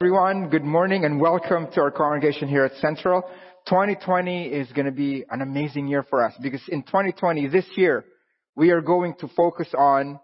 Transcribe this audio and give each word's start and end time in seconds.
Everyone, 0.00 0.48
good 0.50 0.64
morning 0.64 1.04
and 1.04 1.20
welcome 1.20 1.68
to 1.72 1.80
our 1.80 1.92
congregation 1.92 2.48
here 2.48 2.64
at 2.64 2.74
Central. 2.80 3.22
2020 3.68 4.46
is 4.46 4.70
going 4.72 4.86
to 4.86 4.92
be 4.92 5.24
an 5.30 5.40
amazing 5.40 5.86
year 5.86 6.02
for 6.02 6.24
us 6.24 6.34
because 6.42 6.60
in 6.68 6.82
2020, 6.82 7.46
this 7.46 7.64
year, 7.76 8.04
we 8.56 8.70
are 8.70 8.80
going 8.80 9.14
to 9.20 9.28
focus 9.36 9.68
on 9.78 10.18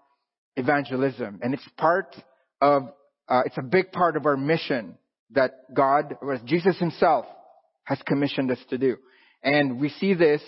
evangelism 0.56 1.38
and 1.40 1.54
it's 1.54 1.66
part 1.78 2.16
of, 2.60 2.82
uh, 3.28 3.42
it's 3.46 3.58
a 3.58 3.62
big 3.62 3.92
part 3.92 4.16
of 4.16 4.26
our 4.26 4.36
mission 4.36 4.98
that 5.30 5.52
God, 5.72 6.16
or 6.20 6.36
Jesus 6.44 6.76
himself 6.80 7.26
has 7.84 8.00
commissioned 8.04 8.50
us 8.50 8.58
to 8.70 8.76
do. 8.76 8.96
And 9.44 9.80
we 9.80 9.90
see 9.90 10.14
this 10.14 10.42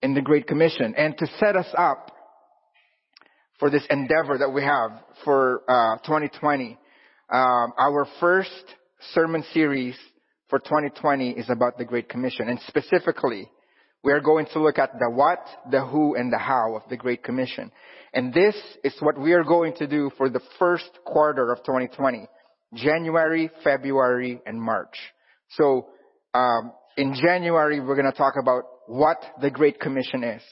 in 0.00 0.14
the 0.14 0.22
Great 0.22 0.46
Commission. 0.46 0.94
And 0.96 1.18
to 1.18 1.26
set 1.40 1.56
us 1.56 1.68
up 1.76 2.12
for 3.58 3.68
this 3.68 3.84
endeavor 3.90 4.38
that 4.38 4.50
we 4.54 4.62
have 4.62 4.92
for 5.24 5.62
uh, 5.68 5.96
2020, 6.06 6.78
um, 7.32 7.72
our 7.78 8.06
first 8.20 8.64
sermon 9.14 9.42
series 9.54 9.96
for 10.48 10.58
2020 10.58 11.30
is 11.30 11.48
about 11.48 11.78
the 11.78 11.84
Great 11.84 12.10
Commission. 12.10 12.48
And 12.50 12.60
specifically, 12.68 13.48
we 14.04 14.12
are 14.12 14.20
going 14.20 14.46
to 14.52 14.62
look 14.62 14.78
at 14.78 14.98
the 14.98 15.08
what, 15.10 15.38
the 15.70 15.82
who, 15.82 16.14
and 16.14 16.30
the 16.30 16.38
how 16.38 16.76
of 16.76 16.82
the 16.90 16.96
Great 16.96 17.24
Commission. 17.24 17.72
And 18.12 18.34
this 18.34 18.54
is 18.84 18.94
what 19.00 19.18
we 19.18 19.32
are 19.32 19.44
going 19.44 19.74
to 19.76 19.86
do 19.86 20.10
for 20.18 20.28
the 20.28 20.42
first 20.58 20.90
quarter 21.06 21.50
of 21.50 21.60
2020. 21.60 22.26
January, 22.74 23.50
February, 23.64 24.40
and 24.44 24.60
March. 24.60 24.96
So, 25.52 25.86
um, 26.34 26.72
in 26.98 27.14
January, 27.14 27.80
we're 27.80 27.96
going 27.96 28.10
to 28.10 28.16
talk 28.16 28.34
about 28.40 28.64
what 28.86 29.22
the 29.40 29.50
Great 29.50 29.80
Commission 29.80 30.22
is, 30.22 30.42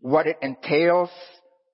what 0.00 0.26
it 0.26 0.36
entails, 0.42 1.10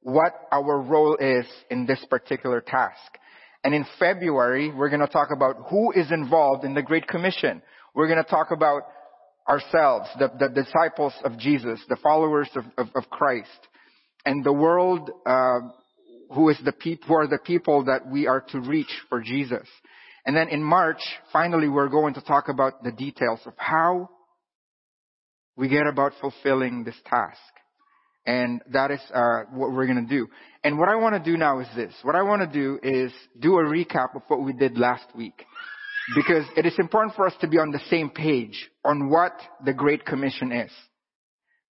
what 0.03 0.35
our 0.53 0.81
role 0.83 1.17
is 1.17 1.47
in 1.69 1.87
this 1.87 2.05
particular 2.09 2.61
task. 2.61 3.19
And 3.69 3.75
in 3.75 3.85
February, 3.99 4.73
we're 4.75 4.89
going 4.89 5.03
to 5.03 5.07
talk 5.07 5.29
about 5.31 5.67
who 5.69 5.93
is 5.93 6.11
involved 6.11 6.65
in 6.65 6.73
the 6.73 6.81
Great 6.81 7.07
Commission. 7.07 7.61
We're 7.95 8.07
going 8.07 8.25
to 8.25 8.31
talk 8.31 8.47
about 8.51 8.85
ourselves, 9.47 10.09
the, 10.19 10.31
the 10.39 10.49
disciples 10.49 11.13
of 11.23 11.39
Jesus, 11.39 11.79
the 11.87 11.99
followers 12.03 12.49
of, 12.57 12.65
of, 12.79 12.87
of 12.95 13.11
Christ, 13.11 13.51
and 14.25 14.43
the 14.43 14.55
world 14.55 15.11
uh, 15.27 15.59
who 16.33 16.49
is 16.49 16.57
the 16.65 16.73
peop- 16.73 17.05
who 17.05 17.13
are 17.13 17.27
the 17.27 17.41
people 17.45 17.85
that 17.85 18.11
we 18.11 18.27
are 18.27 18.41
to 18.53 18.61
reach 18.61 19.03
for 19.11 19.21
Jesus. 19.21 19.69
And 20.25 20.35
then 20.35 20.49
in 20.49 20.63
March, 20.63 21.03
finally, 21.31 21.69
we're 21.69 21.91
going 21.91 22.15
to 22.15 22.23
talk 22.23 22.49
about 22.49 22.83
the 22.83 22.93
details 22.93 23.41
of 23.45 23.53
how 23.59 24.09
we 25.59 25.69
get 25.69 25.87
about 25.87 26.13
fulfilling 26.23 26.85
this 26.85 26.97
task. 27.05 27.58
And 28.29 28.61
that 28.73 28.91
is 28.91 29.01
uh, 29.15 29.45
what 29.55 29.73
we're 29.73 29.87
going 29.87 30.07
to 30.07 30.15
do. 30.15 30.29
And 30.63 30.79
what 30.79 30.91
I 30.91 30.97
want 30.97 31.15
to 31.15 31.31
do 31.31 31.39
now 31.39 31.61
is 31.61 31.67
this. 31.75 31.95
What 32.03 32.15
I 32.15 32.21
want 32.21 32.43
to 32.43 32.47
do 32.47 32.79
is 32.83 33.11
do 33.41 33.55
a 33.55 33.63
recap 33.63 34.15
of 34.15 34.21
what 34.29 34.43
we 34.43 34.53
did 34.53 34.77
last 34.77 35.07
week. 35.17 35.47
Because 36.15 36.45
it 36.55 36.67
is 36.67 36.75
important 36.79 37.17
for 37.17 37.27
us 37.27 37.33
to 37.41 37.49
be 37.49 37.57
on 37.57 37.71
the 37.71 37.81
same 37.89 38.11
page 38.11 38.69
on 38.85 39.09
what 39.09 39.33
the 39.65 39.73
Great 39.73 40.05
Commission 40.05 40.53
is. 40.53 40.71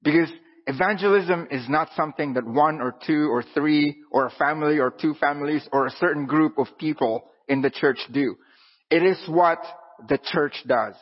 Because 0.03 0.29
evangelism 0.67 1.47
is 1.53 1.69
not 1.69 1.91
something 1.95 2.35
that 2.35 2.45
one 2.45 2.81
or 2.81 2.93
two 3.07 3.31
or 3.31 3.45
three 3.55 3.97
or 4.11 4.27
a 4.27 4.31
family 4.31 4.81
or 4.81 4.91
two 4.91 5.15
families 5.15 5.63
or 5.73 5.87
a 5.87 5.93
certain 6.01 6.27
group 6.27 6.59
of 6.59 6.67
people 6.77 7.23
in 7.47 7.63
the 7.63 7.71
church 7.71 8.01
do. 8.11 8.35
It 8.91 9.05
is 9.05 9.19
what 9.29 9.61
the 10.09 10.19
church 10.33 10.57
does. 10.67 10.95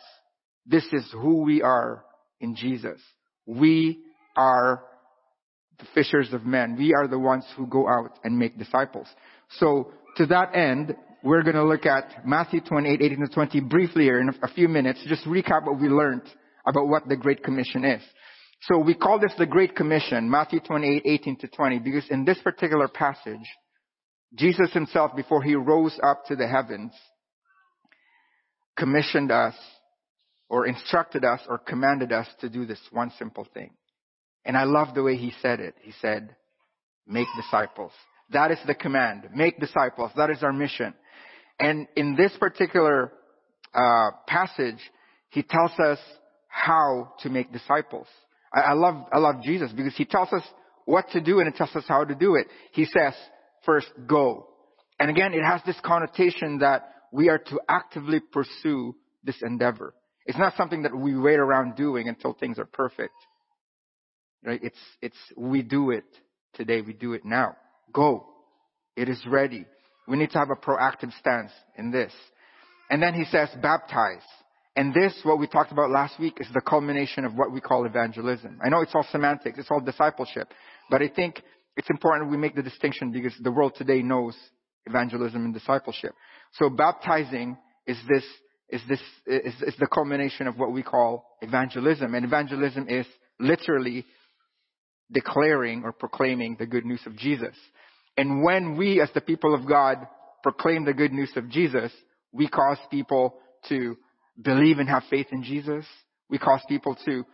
This 0.67 0.85
is 0.93 1.11
who 1.13 1.45
we 1.45 1.63
are 1.63 2.05
in 2.43 2.57
Jesus. 2.57 3.01
We 3.47 4.01
are 4.37 4.83
the 5.79 5.87
fishers 5.95 6.33
of 6.33 6.45
men. 6.45 6.77
We 6.77 6.95
are 6.95 7.07
the 7.07 7.19
ones 7.19 7.45
who 7.57 7.67
go 7.67 7.89
out 7.89 8.19
and 8.25 8.39
make 8.39 8.59
disciples. 8.59 9.07
So 9.59 9.93
to 10.17 10.27
that 10.27 10.55
end, 10.55 10.97
we're 11.23 11.43
going 11.43 11.57
to 11.57 11.65
look 11.65 11.87
at 11.87 12.27
Matthew 12.27 12.61
28, 12.61 13.03
18 13.03 13.21
to 13.21 13.35
20 13.35 13.61
briefly 13.61 14.05
here 14.05 14.21
in 14.21 14.31
a 14.43 14.49
few 14.49 14.69
minutes. 14.69 15.01
Just 15.07 15.25
recap 15.25 15.67
what 15.67 15.81
we 15.81 15.89
learned 15.89 16.23
about 16.67 16.89
what 16.89 17.09
the 17.09 17.17
Great 17.17 17.43
Commission 17.43 17.85
is. 17.85 18.03
So 18.63 18.79
we 18.79 18.95
call 18.95 19.19
this 19.19 19.33
the 19.39 19.47
Great 19.47 19.77
Commission, 19.77 20.31
Matthew 20.31 20.61
28, 20.61 21.03
18 21.05 21.37
to 21.39 21.49
20, 21.49 21.79
because 21.81 22.05
in 22.11 22.25
this 22.25 22.39
particular 22.39 22.89
passage, 22.89 23.47
Jesus 24.35 24.73
himself, 24.73 25.15
before 25.15 25.43
he 25.43 25.55
rose 25.55 25.99
up 26.03 26.25
to 26.27 26.37
the 26.37 26.49
heavens, 26.49 26.93
commissioned 28.77 29.31
us 29.31 29.55
or 30.49 30.67
instructed 30.67 31.25
us 31.25 31.41
or 31.49 31.59
commanded 31.59 32.13
us 32.13 32.27
to 32.41 32.49
do 32.49 32.67
this 32.67 32.81
one 32.91 33.13
simple 33.19 33.47
thing. 33.53 33.71
And 34.47 34.57
I 34.57 34.65
love 34.65 34.95
the 34.95 35.03
way 35.03 35.17
he 35.17 35.33
said 35.43 35.61
it. 35.61 35.75
He 35.83 35.93
said, 36.01 36.35
make 37.07 37.27
disciples. 37.37 37.93
That 38.31 38.51
is 38.53 38.59
the 38.67 38.75
command. 38.75 39.29
Make 39.35 39.61
disciples. 39.61 40.13
That 40.17 40.31
is 40.31 40.43
our 40.43 40.53
mission. 40.53 40.95
And 41.59 41.87
in 41.97 42.17
this 42.17 42.33
particular 42.39 43.13
uh, 43.75 44.11
passage, 44.27 44.79
he 45.31 45.43
tells 45.43 45.73
us 45.79 45.99
how 46.49 47.13
to 47.21 47.29
make 47.29 47.53
disciples. 47.53 48.07
I, 48.55 48.61
I 48.61 48.73
love 48.73 49.07
I 49.13 49.19
love 49.19 49.43
Jesus 49.43 49.73
because 49.73 49.97
he 49.97 50.05
tells 50.05 50.33
us 50.33 50.43
what 50.85 51.11
to 51.11 51.21
do 51.21 51.41
and 51.41 51.49
it 51.49 51.57
tells 51.57 51.75
us 51.75 51.85
how 51.87 52.05
to 52.05 52.15
do 52.15 52.37
it. 52.37 52.47
He 52.73 52.85
says, 52.85 53.15
first 53.65 53.89
go. 54.07 54.49
And 54.99 55.11
again, 55.11 55.35
it 55.35 55.45
has 55.45 55.61
this 55.67 55.77
connotation 55.85 56.61
that 56.61 56.89
we 57.13 57.29
are 57.29 57.39
to 57.39 57.61
actively 57.69 58.21
pursue 58.21 58.95
this 59.25 59.37
endeavor. 59.43 59.95
It's 60.25 60.39
not 60.39 60.55
something 60.57 60.83
that 60.83 60.97
we 60.97 61.17
wait 61.17 61.39
around 61.39 61.77
doing 61.77 62.09
until 62.09 62.33
things 62.33 62.59
are 62.59 62.67
perfect. 62.67 63.15
Right? 64.47 64.61
It's, 64.63 64.79
it's, 65.03 65.17
we 65.37 65.63
do 65.63 65.91
it 65.91 66.05
today. 66.55 66.81
We 66.81 66.93
do 66.93 67.15
it 67.15 67.25
now. 67.25 67.57
Go. 67.93 68.25
It 68.97 69.09
is 69.09 69.21
ready. 69.27 69.67
We 70.07 70.17
need 70.17 70.31
to 70.31 70.39
have 70.39 70.51
a 70.51 70.55
proactive 70.55 71.13
stance 71.19 71.51
in 71.77 71.91
this. 71.91 72.13
And 72.89 73.03
then 73.03 73.15
he 73.15 73.25
says, 73.25 73.49
baptize. 73.61 74.23
And 74.77 74.95
this, 74.95 75.19
what 75.25 75.41
we 75.41 75.49
talked 75.49 75.73
about 75.73 75.91
last 75.91 76.21
week, 76.21 76.39
is 76.39 76.47
the 76.55 76.61
culmination 76.61 77.25
of 77.25 77.35
what 77.35 77.51
we 77.51 77.61
call 77.61 77.85
evangelism. 77.87 78.61
I 78.65 78.69
know 78.69 78.83
it's 78.83 78.95
all 78.95 79.07
semantics, 79.11 79.59
it's 79.59 79.71
all 79.71 79.81
discipleship, 79.81 80.49
but 80.91 81.03
I 81.03 81.09
think 81.09 81.43
it's 81.77 81.91
important 81.91 82.31
we 82.31 82.37
make 82.37 82.55
the 82.55 82.63
distinction 82.63 83.11
because 83.11 83.35
the 83.43 83.51
world 83.51 83.75
today 83.77 84.03
knows 84.03 84.37
evangelism 84.87 85.45
and 85.45 85.55
discipleship. 85.55 86.13
So 86.53 86.71
baptizing 86.71 87.57
is 87.87 87.97
this, 88.09 88.25
is 88.69 88.83
this, 88.89 89.01
is, 89.27 89.55
is 89.63 89.75
the 89.81 89.87
culmination 89.87 90.47
of 90.47 90.59
what 90.59 90.73
we 90.73 90.83
call 90.83 91.25
evangelism. 91.43 92.15
And 92.15 92.25
evangelism 92.25 92.89
is 92.89 93.07
literally 93.41 94.07
declaring 95.11 95.83
or 95.85 95.93
proclaiming 95.93 96.57
the 96.59 96.67
good 96.67 96.85
news 96.85 97.01
of 97.07 97.17
Jesus. 97.17 97.55
And 98.17 98.43
when 98.43 98.77
we, 98.77 99.01
as 99.01 99.11
the 99.15 99.21
people 99.21 99.55
of 99.55 99.67
God, 99.67 99.99
proclaim 100.43 100.85
the 100.85 100.95
good 100.95 101.13
news 101.13 101.31
of 101.37 101.49
Jesus, 101.49 101.93
we 102.33 102.49
cause 102.49 102.79
people 102.91 103.37
to 103.69 103.97
believe 104.41 104.79
and 104.79 104.89
have 104.89 105.05
faith 105.11 105.29
in 105.33 105.43
Jesus. 105.43 105.85
We 106.29 106.39
cause 106.39 106.61
people 106.69 106.97
to 107.05 107.25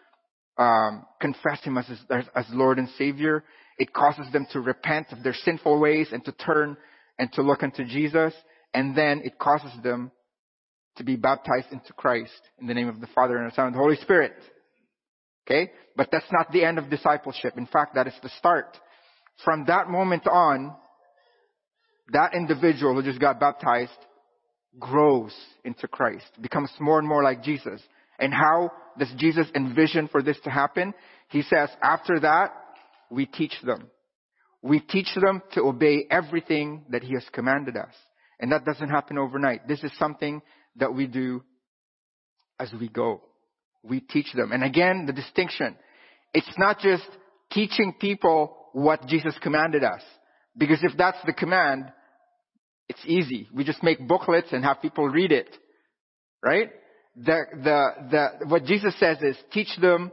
um, 0.59 1.07
confess 1.21 1.63
Him 1.63 1.79
as, 1.79 1.87
as, 2.11 2.25
as 2.35 2.47
Lord 2.51 2.79
and 2.79 2.89
Savior. 2.99 3.45
It 3.79 3.93
causes 3.93 4.31
them 4.33 4.47
to 4.53 4.61
repent 4.61 5.09
of 5.13 5.23
their 5.23 5.35
sinful 5.35 5.81
ways 5.81 6.09
and 6.13 6.25
to 6.25 6.33
turn 6.33 6.77
and 7.19 7.33
to 7.33 7.43
look 7.43 7.63
unto 7.63 7.85
Jesus. 7.85 8.35
And 8.75 8.97
then 8.97 9.23
it 9.25 9.39
causes 9.39 9.73
them 9.83 10.13
to 10.97 11.05
be 11.05 11.17
baptized 11.17 11.73
into 11.73 11.93
Christ 11.95 12.33
in 12.61 12.67
the 12.67 12.75
name 12.75 12.89
of 12.89 13.01
the 13.01 13.07
Father 13.15 13.37
and 13.39 13.51
the 13.51 13.55
Son 13.55 13.67
and 13.67 13.75
the 13.75 13.79
Holy 13.79 13.97
Spirit. 13.97 14.33
Okay? 15.47 15.71
But 15.97 16.09
that's 16.11 16.31
not 16.33 16.53
the 16.53 16.65
end 16.65 16.79
of 16.79 16.91
discipleship. 16.91 17.55
In 17.57 17.67
fact, 17.67 17.95
that 17.95 18.07
is 18.07 18.15
the 18.23 18.31
start. 18.39 18.77
From 19.45 19.65
that 19.67 19.89
moment 19.89 20.27
on, 20.27 20.75
that 22.13 22.35
individual 22.35 22.95
who 22.95 23.03
just 23.03 23.21
got 23.21 23.41
baptized 23.41 23.91
grows 24.79 25.35
into 25.65 25.87
Christ, 25.89 26.27
becomes 26.41 26.71
more 26.81 26.99
and 26.99 27.09
more 27.09 27.23
like 27.23 27.43
Jesus. 27.43 27.81
And 28.19 28.33
how 28.33 28.71
does 28.99 29.13
Jesus 29.17 29.47
envision 29.55 30.09
for 30.09 30.23
this 30.23 30.39
to 30.45 30.51
happen? 30.51 30.95
He 31.29 31.43
says, 31.43 31.69
after 31.83 32.21
that, 32.21 32.55
we 33.11 33.27
teach 33.27 33.55
them. 33.63 33.91
We 34.63 34.81
teach 34.81 35.09
them 35.21 35.43
to 35.53 35.63
obey 35.63 36.07
everything 36.11 36.85
that 36.91 37.03
He 37.03 37.15
has 37.15 37.25
commanded 37.33 37.77
us. 37.77 37.95
And 38.39 38.53
that 38.53 38.65
doesn't 38.65 38.89
happen 38.89 39.19
overnight. 39.19 39.67
This 39.69 39.83
is 39.83 39.93
something 39.99 40.41
that 40.77 40.95
we 40.95 41.07
do 41.07 41.43
as 42.59 42.73
we 42.79 42.89
go 42.89 43.23
we 43.83 44.01
teach 44.01 44.33
them. 44.33 44.53
And 44.53 44.63
again, 44.63 45.05
the 45.07 45.13
distinction. 45.13 45.77
It's 46.35 46.53
not 46.59 46.79
just 46.79 47.07
teaching 47.51 47.95
people 48.01 48.57
what 48.73 49.07
Jesus 49.07 49.35
commanded 49.43 49.85
us. 49.85 50.03
Because 50.57 50.79
if 50.83 50.97
that's 50.97 51.19
the 51.27 51.33
command, 51.33 51.93
it's 52.89 53.03
easy. 53.05 53.49
We 53.53 53.65
just 53.65 53.83
make 53.83 54.07
booklets 54.07 54.49
and 54.53 54.65
have 54.65 54.83
people 54.83 55.09
read 55.09 55.33
it. 55.33 55.49
Right? 56.43 56.71
The, 57.17 57.41
the, 57.53 57.89
the, 58.11 58.47
what 58.47 58.65
Jesus 58.65 58.99
says 58.99 59.19
is 59.23 59.37
teach 59.53 59.69
them 59.81 60.13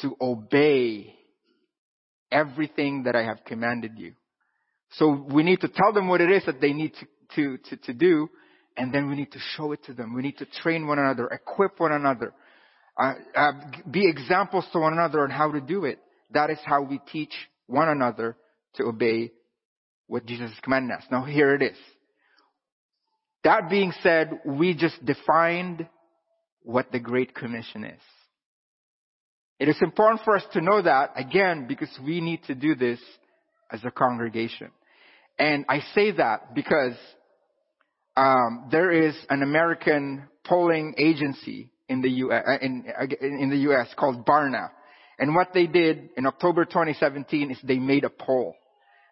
to 0.00 0.16
obey 0.20 1.14
everything 2.30 3.04
that 3.04 3.16
I 3.16 3.24
have 3.24 3.44
commanded 3.44 3.92
you. 3.96 4.12
So 4.92 5.26
we 5.30 5.42
need 5.42 5.60
to 5.60 5.68
tell 5.68 5.92
them 5.92 6.08
what 6.08 6.20
it 6.20 6.30
is 6.30 6.44
that 6.46 6.60
they 6.60 6.72
need 6.72 6.92
to, 6.94 7.06
to, 7.34 7.58
to, 7.70 7.76
to 7.76 7.92
do, 7.92 8.28
and 8.76 8.92
then 8.92 9.08
we 9.08 9.16
need 9.16 9.32
to 9.32 9.38
show 9.56 9.72
it 9.72 9.84
to 9.84 9.94
them. 9.94 10.14
We 10.14 10.22
need 10.22 10.38
to 10.38 10.46
train 10.62 10.86
one 10.86 10.98
another, 10.98 11.26
equip 11.28 11.80
one 11.80 11.92
another 11.92 12.32
uh, 12.96 13.12
uh, 13.34 13.52
be 13.90 14.08
examples 14.08 14.64
to 14.72 14.78
one 14.78 14.92
another 14.92 15.22
on 15.22 15.30
how 15.30 15.52
to 15.52 15.60
do 15.60 15.84
it. 15.84 15.98
That 16.32 16.50
is 16.50 16.58
how 16.64 16.82
we 16.82 17.00
teach 17.12 17.32
one 17.66 17.88
another 17.88 18.36
to 18.74 18.84
obey 18.84 19.32
what 20.06 20.26
Jesus 20.26 20.50
is 20.50 20.58
us. 20.66 21.02
Now 21.10 21.24
here 21.24 21.54
it 21.54 21.62
is. 21.62 21.76
That 23.44 23.70
being 23.70 23.92
said, 24.02 24.40
we 24.44 24.74
just 24.74 25.04
defined 25.04 25.86
what 26.62 26.90
the 26.90 26.98
Great 26.98 27.34
Commission 27.34 27.84
is. 27.84 28.00
It 29.58 29.68
is 29.68 29.76
important 29.80 30.22
for 30.24 30.36
us 30.36 30.42
to 30.52 30.60
know 30.60 30.82
that, 30.82 31.12
again, 31.16 31.66
because 31.68 31.88
we 32.04 32.20
need 32.20 32.42
to 32.44 32.54
do 32.54 32.74
this 32.74 32.98
as 33.70 33.84
a 33.84 33.90
congregation. 33.90 34.70
And 35.38 35.64
I 35.68 35.80
say 35.94 36.12
that 36.12 36.54
because 36.54 36.94
um, 38.16 38.68
there 38.70 38.90
is 38.90 39.14
an 39.30 39.42
American 39.42 40.24
polling 40.44 40.94
agency 40.98 41.70
in 41.88 42.00
the 42.02 42.10
U.S. 42.10 42.44
Uh, 42.46 42.58
in, 42.60 42.84
in 43.20 43.50
the 43.50 43.56
U.S. 43.58 43.88
called 43.96 44.26
Barna, 44.26 44.70
and 45.18 45.34
what 45.34 45.48
they 45.54 45.66
did 45.66 46.10
in 46.16 46.26
October 46.26 46.64
2017 46.64 47.50
is 47.50 47.58
they 47.62 47.78
made 47.78 48.04
a 48.04 48.10
poll. 48.10 48.54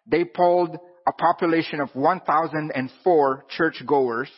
They 0.07 0.25
polled 0.25 0.77
a 1.07 1.11
population 1.11 1.79
of 1.79 1.89
1,004 1.93 3.45
churchgoers 3.49 4.29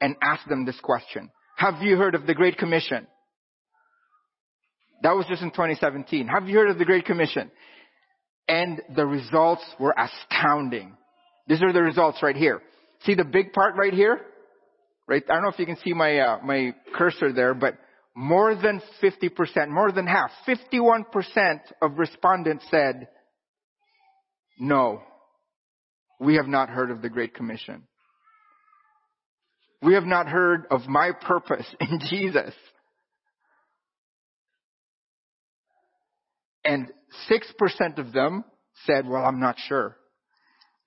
and 0.00 0.16
asked 0.22 0.48
them 0.48 0.64
this 0.64 0.78
question: 0.80 1.30
Have 1.56 1.82
you 1.82 1.96
heard 1.96 2.14
of 2.14 2.26
the 2.26 2.34
Great 2.34 2.58
Commission? 2.58 3.06
That 5.02 5.14
was 5.14 5.26
just 5.26 5.42
in 5.42 5.50
2017. 5.50 6.26
Have 6.28 6.48
you 6.48 6.56
heard 6.56 6.70
of 6.70 6.78
the 6.78 6.84
Great 6.84 7.04
Commission? 7.04 7.50
And 8.48 8.80
the 8.94 9.04
results 9.04 9.62
were 9.78 9.94
astounding. 9.96 10.96
These 11.48 11.62
are 11.62 11.72
the 11.72 11.82
results 11.82 12.22
right 12.22 12.36
here. 12.36 12.62
See 13.04 13.14
the 13.14 13.24
big 13.24 13.52
part 13.52 13.76
right 13.76 13.92
here? 13.92 14.20
Right? 15.08 15.22
I 15.28 15.34
don't 15.34 15.42
know 15.42 15.50
if 15.50 15.58
you 15.58 15.66
can 15.66 15.78
see 15.84 15.92
my, 15.92 16.18
uh, 16.18 16.38
my 16.44 16.74
cursor 16.94 17.32
there, 17.32 17.54
but 17.54 17.78
more 18.14 18.54
than 18.54 18.80
50%, 19.02 19.68
more 19.68 19.92
than 19.92 20.06
half, 20.06 20.30
51% 20.48 21.04
of 21.82 21.98
respondents 21.98 22.64
said, 22.70 23.08
no, 24.58 25.02
we 26.18 26.36
have 26.36 26.46
not 26.48 26.70
heard 26.70 26.90
of 26.90 27.02
the 27.02 27.10
Great 27.10 27.34
Commission. 27.34 27.82
We 29.82 29.94
have 29.94 30.04
not 30.06 30.28
heard 30.28 30.66
of 30.70 30.86
my 30.88 31.12
purpose 31.12 31.66
in 31.80 32.00
Jesus. 32.08 32.54
And 36.64 36.90
6% 37.30 37.98
of 37.98 38.12
them 38.12 38.44
said, 38.86 39.06
well, 39.06 39.24
I'm 39.24 39.40
not 39.40 39.56
sure. 39.68 39.96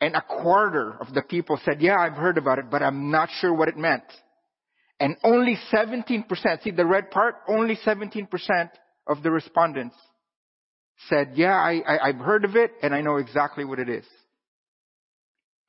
And 0.02 0.16
a 0.16 0.22
quarter 0.22 0.96
of 1.00 1.14
the 1.14 1.22
people 1.22 1.60
said, 1.66 1.82
yeah, 1.82 1.98
I've 2.00 2.14
heard 2.14 2.38
about 2.38 2.60
it, 2.60 2.66
but 2.72 2.82
I'm 2.82 3.12
not 3.12 3.30
sure 3.40 3.54
what 3.54 3.68
it 3.68 3.78
meant. 3.78 4.04
And 5.00 5.16
only 5.24 5.58
17%, 5.72 6.26
see 6.64 6.72
the 6.72 6.86
red 6.86 7.12
part, 7.12 7.36
only 7.48 7.78
17% 7.86 8.28
of 9.08 9.24
the 9.24 9.32
respondents 9.32 9.96
said, 11.08 11.32
yeah, 11.36 11.54
I, 11.54 11.82
I, 11.88 12.08
I've 12.10 12.18
heard 12.18 12.44
of 12.44 12.56
it 12.56 12.72
and 12.82 12.94
I 12.94 13.02
know 13.02 13.18
exactly 13.18 13.64
what 13.64 13.80
it 13.80 13.90
is. 13.90 14.06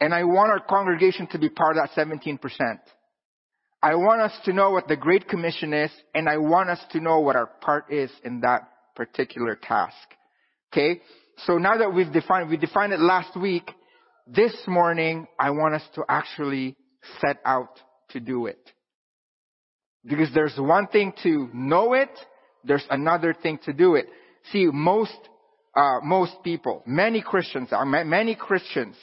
And 0.01 0.15
I 0.15 0.25
want 0.25 0.51
our 0.51 0.61
congregation 0.61 1.27
to 1.29 1.39
be 1.39 1.49
part 1.49 1.77
of 1.77 1.85
that 1.85 2.07
17%. 2.07 2.39
I 3.83 3.95
want 3.95 4.21
us 4.21 4.33
to 4.45 4.53
know 4.53 4.71
what 4.71 4.89
the 4.89 4.97
Great 4.97 5.29
Commission 5.29 5.73
is 5.73 5.91
and 6.15 6.29
I 6.29 6.39
want 6.39 6.71
us 6.71 6.81
to 6.93 7.01
know 7.01 7.21
what 7.21 7.37
our 7.37 7.47
part 7.47 7.93
is 7.93 8.11
in 8.25 8.41
that 8.41 8.69
particular 8.97 9.57
task. 9.57 9.95
Okay? 10.73 11.01
So 11.47 11.59
now 11.59 11.79
that 11.79 11.95
we've 11.95 12.13
defined, 12.13 12.51
we 12.51 12.57
defined 12.57 12.93
it 12.93 13.01
last 13.01 13.39
week, 13.39 13.71
this 14.35 14.55
morning 14.67 15.27
I 15.39 15.51
want 15.51 15.75
us 15.75 15.83
to 15.95 16.05
actually 16.09 16.77
set 17.21 17.39
out 17.45 17.79
to 18.11 18.21
do 18.21 18.47
it. 18.47 18.59
Because 20.05 20.29
there's 20.35 20.57
one 20.57 20.87
thing 20.87 21.13
to 21.23 21.51
know 21.53 21.93
it, 21.95 22.11
there's 22.65 22.85
another 22.91 23.35
thing 23.35 23.59
to 23.65 23.73
do 23.73 23.95
it. 23.97 24.07
See, 24.53 24.67
most, 24.73 25.17
uh, 25.77 25.99
most 26.03 26.33
people, 26.43 26.83
many 26.87 27.21
Christians, 27.23 27.69
uh, 27.73 27.85
many 27.85 28.35
Christians 28.35 28.97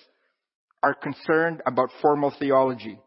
are 0.82 0.96
concerned 0.96 1.62
about 1.66 1.90
formal 2.02 2.34
theology. 2.38 2.98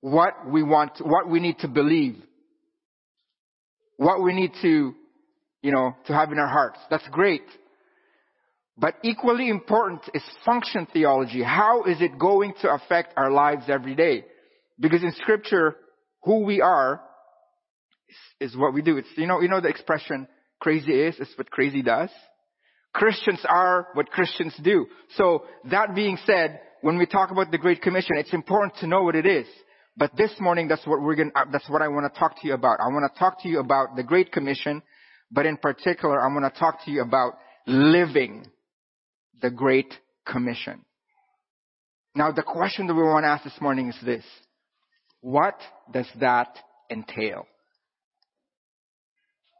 What 0.00 0.48
we 0.48 0.62
want, 0.62 0.92
what 1.00 1.28
we 1.28 1.40
need 1.40 1.58
to 1.60 1.68
believe. 1.68 2.16
What 3.96 4.22
we 4.22 4.34
need 4.34 4.52
to 4.62 4.94
you 5.62 5.72
know, 5.72 5.96
to 6.06 6.12
have 6.12 6.30
in 6.32 6.38
our 6.38 6.48
hearts. 6.48 6.78
That's 6.90 7.06
great. 7.10 7.42
But 8.78 8.94
equally 9.02 9.48
important 9.48 10.02
is 10.14 10.22
function 10.44 10.86
theology. 10.92 11.42
How 11.42 11.84
is 11.84 12.00
it 12.00 12.18
going 12.18 12.54
to 12.62 12.72
affect 12.72 13.14
our 13.16 13.30
lives 13.30 13.64
every 13.68 13.94
day? 13.94 14.24
Because 14.78 15.02
in 15.02 15.12
scripture, 15.12 15.76
who 16.22 16.44
we 16.44 16.60
are 16.60 17.00
is, 18.40 18.52
is 18.52 18.56
what 18.56 18.72
we 18.72 18.82
do. 18.82 18.96
It's, 18.98 19.08
you 19.16 19.26
know, 19.26 19.40
you 19.40 19.48
know 19.48 19.60
the 19.60 19.68
expression, 19.68 20.28
crazy 20.60 20.92
is, 20.92 21.16
is 21.16 21.28
what 21.36 21.50
crazy 21.50 21.82
does? 21.82 22.10
Christians 22.94 23.40
are 23.48 23.88
what 23.94 24.10
Christians 24.10 24.54
do. 24.62 24.86
So 25.16 25.44
that 25.70 25.94
being 25.94 26.18
said, 26.24 26.60
when 26.80 26.98
we 26.98 27.06
talk 27.06 27.32
about 27.32 27.50
the 27.50 27.58
Great 27.58 27.82
Commission, 27.82 28.16
it's 28.16 28.32
important 28.32 28.76
to 28.76 28.86
know 28.86 29.02
what 29.02 29.16
it 29.16 29.26
is. 29.26 29.46
But 29.96 30.16
this 30.16 30.30
morning, 30.38 30.68
that's 30.68 30.86
what 30.86 31.02
we're 31.02 31.16
going 31.16 31.32
uh, 31.34 31.46
that's 31.50 31.68
what 31.68 31.82
I 31.82 31.88
want 31.88 32.12
to 32.12 32.18
talk 32.18 32.40
to 32.40 32.46
you 32.46 32.54
about. 32.54 32.78
I 32.78 32.86
want 32.86 33.12
to 33.12 33.18
talk 33.18 33.42
to 33.42 33.48
you 33.48 33.58
about 33.58 33.96
the 33.96 34.04
Great 34.04 34.30
Commission 34.30 34.80
but 35.30 35.46
in 35.46 35.56
particular, 35.56 36.20
I 36.20 36.32
want 36.32 36.52
to 36.52 36.58
talk 36.58 36.84
to 36.84 36.90
you 36.90 37.02
about 37.02 37.34
living 37.66 38.46
the 39.40 39.50
Great 39.50 39.92
Commission. 40.26 40.84
Now, 42.14 42.32
the 42.32 42.42
question 42.42 42.86
that 42.86 42.94
we 42.94 43.02
want 43.02 43.24
to 43.24 43.28
ask 43.28 43.44
this 43.44 43.60
morning 43.60 43.88
is 43.88 43.96
this. 44.04 44.24
What 45.20 45.58
does 45.92 46.08
that 46.20 46.58
entail? 46.90 47.46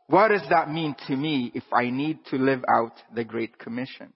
What 0.06 0.28
does 0.28 0.48
that 0.50 0.70
mean 0.70 0.96
to 1.06 1.16
me 1.16 1.52
if 1.54 1.64
I 1.72 1.90
need 1.90 2.24
to 2.30 2.36
live 2.36 2.64
out 2.68 2.92
the 3.14 3.24
Great 3.24 3.58
Commission? 3.58 4.12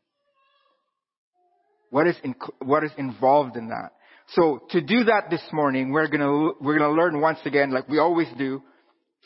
What 1.91 2.07
is, 2.07 2.17
in, 2.25 2.35
what 2.61 2.85
is 2.85 2.93
involved 2.97 3.57
in 3.57 3.69
that? 3.69 3.91
So 4.29 4.63
to 4.71 4.81
do 4.81 5.05
that 5.05 5.29
this 5.29 5.43
morning, 5.53 5.93
we're 5.93 6.09
gonna, 6.09 6.53
we're 6.61 6.79
gonna 6.79 6.95
learn 6.95 7.21
once 7.21 7.41
again, 7.45 7.71
like 7.71 7.89
we 7.89 7.99
always 7.99 8.29
do, 8.39 8.63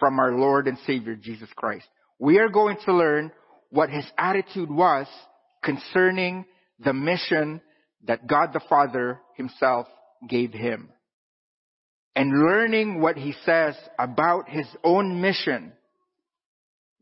from 0.00 0.19
our 0.19 0.33
Lord 0.33 0.67
and 0.67 0.77
Savior, 0.87 1.15
Jesus 1.15 1.49
Christ 1.55 1.87
we 2.19 2.38
are 2.38 2.49
going 2.49 2.77
to 2.85 2.94
learn 2.94 3.33
what 3.71 3.91
his 3.91 4.06
attitude 4.19 4.71
was 4.71 5.06
concerning 5.66 6.46
the 6.78 6.94
mission 6.94 7.60
that 8.04 8.26
God 8.26 8.52
the 8.52 8.60
Father 8.68 9.20
himself 9.34 9.86
gave 10.26 10.52
him. 10.52 10.88
And 12.14 12.30
learning 12.30 13.02
what 13.02 13.16
he 13.16 13.34
says 13.44 13.76
about 13.98 14.48
his 14.48 14.66
own 14.82 15.20
mission, 15.20 15.72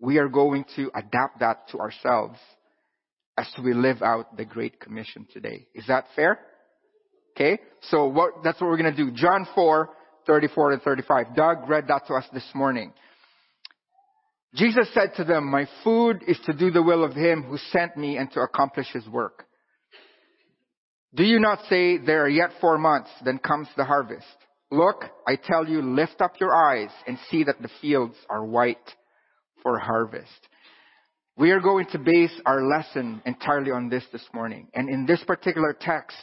we 0.00 0.18
are 0.18 0.28
going 0.28 0.64
to 0.76 0.90
adapt 0.94 1.38
that 1.40 1.68
to 1.68 1.78
ourselves 1.78 2.38
as 3.36 3.46
we 3.62 3.74
live 3.74 4.02
out 4.02 4.36
the 4.36 4.44
Great 4.44 4.80
Commission 4.80 5.26
today. 5.32 5.68
Is 5.74 5.86
that 5.86 6.06
fair? 6.16 6.40
Okay? 7.36 7.58
So 7.90 8.06
what, 8.06 8.42
that's 8.42 8.60
what 8.60 8.70
we're 8.70 8.76
gonna 8.76 8.96
do. 8.96 9.10
John 9.12 9.46
4, 9.54 9.90
34 10.26 10.72
and 10.72 10.82
35. 10.82 11.36
Doug 11.36 11.68
read 11.68 11.88
that 11.88 12.06
to 12.06 12.14
us 12.14 12.24
this 12.32 12.48
morning. 12.54 12.92
Jesus 14.54 14.88
said 14.94 15.14
to 15.16 15.24
them, 15.24 15.50
my 15.50 15.66
food 15.82 16.22
is 16.28 16.38
to 16.46 16.52
do 16.52 16.70
the 16.70 16.82
will 16.82 17.02
of 17.02 17.14
him 17.14 17.42
who 17.42 17.58
sent 17.72 17.96
me 17.96 18.16
and 18.16 18.30
to 18.32 18.40
accomplish 18.40 18.86
his 18.92 19.06
work. 19.08 19.46
Do 21.12 21.24
you 21.24 21.40
not 21.40 21.60
say 21.68 21.98
there 21.98 22.24
are 22.24 22.28
yet 22.28 22.50
four 22.60 22.78
months, 22.78 23.10
then 23.24 23.38
comes 23.38 23.68
the 23.76 23.84
harvest? 23.84 24.26
Look, 24.70 25.04
I 25.26 25.36
tell 25.36 25.68
you, 25.68 25.82
lift 25.82 26.20
up 26.20 26.40
your 26.40 26.54
eyes 26.54 26.90
and 27.06 27.18
see 27.30 27.44
that 27.44 27.60
the 27.62 27.70
fields 27.80 28.16
are 28.28 28.44
white 28.44 28.94
for 29.62 29.78
harvest. 29.78 30.30
We 31.36 31.50
are 31.50 31.60
going 31.60 31.86
to 31.86 31.98
base 31.98 32.32
our 32.46 32.62
lesson 32.64 33.22
entirely 33.26 33.72
on 33.72 33.88
this 33.88 34.04
this 34.12 34.24
morning. 34.32 34.68
And 34.72 34.88
in 34.88 35.04
this 35.04 35.22
particular 35.24 35.76
text, 35.78 36.16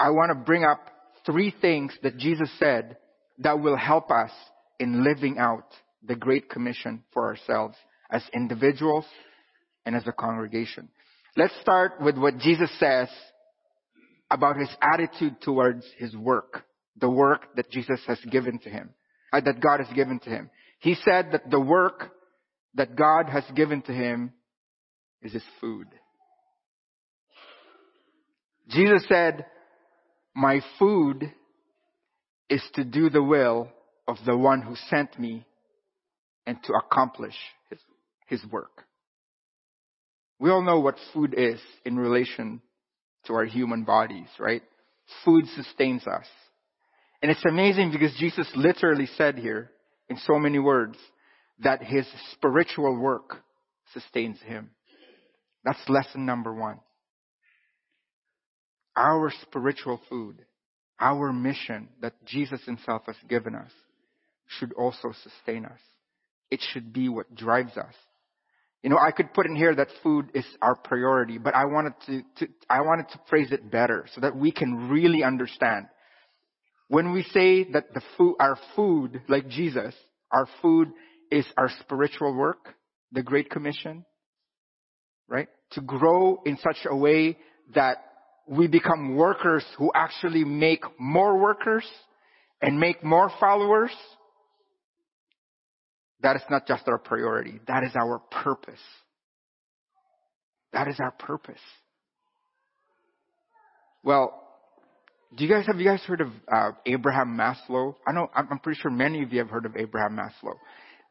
I 0.00 0.10
want 0.10 0.30
to 0.30 0.44
bring 0.44 0.64
up 0.64 0.80
three 1.24 1.54
things 1.60 1.92
that 2.02 2.16
Jesus 2.16 2.50
said 2.58 2.96
that 3.38 3.60
will 3.60 3.76
help 3.76 4.10
us 4.10 4.30
in 4.80 5.04
living 5.04 5.38
out 5.38 5.66
the 6.06 6.16
Great 6.16 6.48
Commission 6.48 7.02
for 7.12 7.26
ourselves 7.26 7.76
as 8.10 8.22
individuals 8.32 9.04
and 9.84 9.96
as 9.96 10.06
a 10.06 10.12
congregation. 10.12 10.88
Let's 11.36 11.58
start 11.60 12.00
with 12.00 12.16
what 12.16 12.38
Jesus 12.38 12.70
says 12.78 13.08
about 14.30 14.56
his 14.56 14.70
attitude 14.80 15.40
towards 15.40 15.84
his 15.98 16.14
work, 16.16 16.64
the 16.98 17.10
work 17.10 17.54
that 17.56 17.70
Jesus 17.70 18.00
has 18.06 18.18
given 18.30 18.58
to 18.60 18.70
him, 18.70 18.90
uh, 19.32 19.40
that 19.40 19.60
God 19.60 19.80
has 19.80 19.94
given 19.94 20.18
to 20.20 20.30
him. 20.30 20.50
He 20.80 20.94
said 20.94 21.32
that 21.32 21.50
the 21.50 21.60
work 21.60 22.12
that 22.74 22.96
God 22.96 23.28
has 23.28 23.44
given 23.54 23.82
to 23.82 23.92
him 23.92 24.32
is 25.22 25.32
his 25.32 25.44
food. 25.60 25.86
Jesus 28.68 29.04
said, 29.08 29.46
my 30.34 30.60
food 30.78 31.32
is 32.50 32.62
to 32.74 32.84
do 32.84 33.08
the 33.08 33.22
will 33.22 33.68
of 34.06 34.16
the 34.26 34.36
one 34.36 34.62
who 34.62 34.74
sent 34.90 35.18
me 35.18 35.46
and 36.46 36.62
to 36.64 36.72
accomplish 36.72 37.34
his, 37.70 37.78
his 38.26 38.44
work. 38.50 38.84
We 40.38 40.50
all 40.50 40.62
know 40.62 40.80
what 40.80 40.96
food 41.12 41.34
is 41.36 41.60
in 41.84 41.96
relation 41.96 42.60
to 43.26 43.34
our 43.34 43.44
human 43.44 43.84
bodies, 43.84 44.28
right? 44.38 44.62
Food 45.24 45.46
sustains 45.54 46.06
us. 46.06 46.26
And 47.22 47.30
it's 47.30 47.44
amazing 47.48 47.90
because 47.90 48.14
Jesus 48.18 48.48
literally 48.54 49.06
said 49.16 49.38
here, 49.38 49.70
in 50.08 50.16
so 50.18 50.38
many 50.38 50.58
words, 50.58 50.96
that 51.60 51.82
his 51.82 52.06
spiritual 52.32 52.96
work 52.96 53.42
sustains 53.92 54.38
him. 54.42 54.70
That's 55.64 55.88
lesson 55.88 56.26
number 56.26 56.54
one. 56.54 56.78
Our 58.94 59.32
spiritual 59.42 60.00
food 60.08 60.44
our 60.98 61.32
mission 61.32 61.88
that 62.00 62.24
Jesus 62.24 62.60
himself 62.64 63.02
has 63.06 63.16
given 63.28 63.54
us 63.54 63.70
should 64.46 64.72
also 64.74 65.12
sustain 65.22 65.64
us. 65.66 65.80
It 66.50 66.60
should 66.72 66.92
be 66.92 67.08
what 67.08 67.34
drives 67.34 67.76
us. 67.76 67.94
You 68.82 68.90
know, 68.90 68.98
I 68.98 69.10
could 69.10 69.34
put 69.34 69.46
in 69.46 69.56
here 69.56 69.74
that 69.74 69.88
food 70.02 70.30
is 70.34 70.44
our 70.62 70.76
priority, 70.76 71.38
but 71.38 71.54
I 71.54 71.64
wanted 71.64 71.94
to, 72.06 72.22
to, 72.38 72.52
I 72.70 72.82
wanted 72.82 73.08
to 73.08 73.20
phrase 73.28 73.50
it 73.50 73.70
better 73.70 74.06
so 74.14 74.20
that 74.20 74.36
we 74.36 74.52
can 74.52 74.88
really 74.88 75.24
understand. 75.24 75.86
When 76.88 77.12
we 77.12 77.24
say 77.24 77.64
that 77.72 77.92
the 77.94 78.02
food, 78.16 78.36
our 78.38 78.56
food, 78.76 79.22
like 79.28 79.48
Jesus, 79.48 79.92
our 80.30 80.46
food 80.62 80.88
is 81.32 81.44
our 81.56 81.70
spiritual 81.80 82.34
work, 82.34 82.74
the 83.10 83.22
Great 83.22 83.50
Commission, 83.50 84.04
right? 85.28 85.48
To 85.72 85.80
grow 85.80 86.42
in 86.46 86.58
such 86.58 86.86
a 86.88 86.94
way 86.94 87.38
that 87.74 88.04
we 88.46 88.68
become 88.68 89.16
workers 89.16 89.64
who 89.78 89.90
actually 89.94 90.44
make 90.44 90.84
more 90.98 91.38
workers 91.38 91.84
and 92.62 92.78
make 92.78 93.02
more 93.02 93.30
followers. 93.40 93.90
That 96.20 96.36
is 96.36 96.42
not 96.50 96.66
just 96.66 96.88
our 96.88 96.98
priority. 96.98 97.60
That 97.66 97.84
is 97.84 97.92
our 97.94 98.18
purpose. 98.30 98.80
That 100.72 100.88
is 100.88 100.96
our 100.98 101.12
purpose. 101.12 101.60
Well, 104.02 104.42
do 105.36 105.44
you 105.44 105.50
guys 105.50 105.66
have 105.66 105.78
you 105.78 105.84
guys 105.84 106.00
heard 106.02 106.20
of 106.20 106.28
uh, 106.52 106.70
Abraham 106.86 107.36
Maslow? 107.36 107.94
I 108.06 108.12
know 108.12 108.30
I'm, 108.34 108.48
I'm 108.50 108.58
pretty 108.58 108.80
sure 108.80 108.90
many 108.90 109.22
of 109.22 109.32
you 109.32 109.40
have 109.40 109.50
heard 109.50 109.66
of 109.66 109.76
Abraham 109.76 110.16
Maslow. 110.16 110.54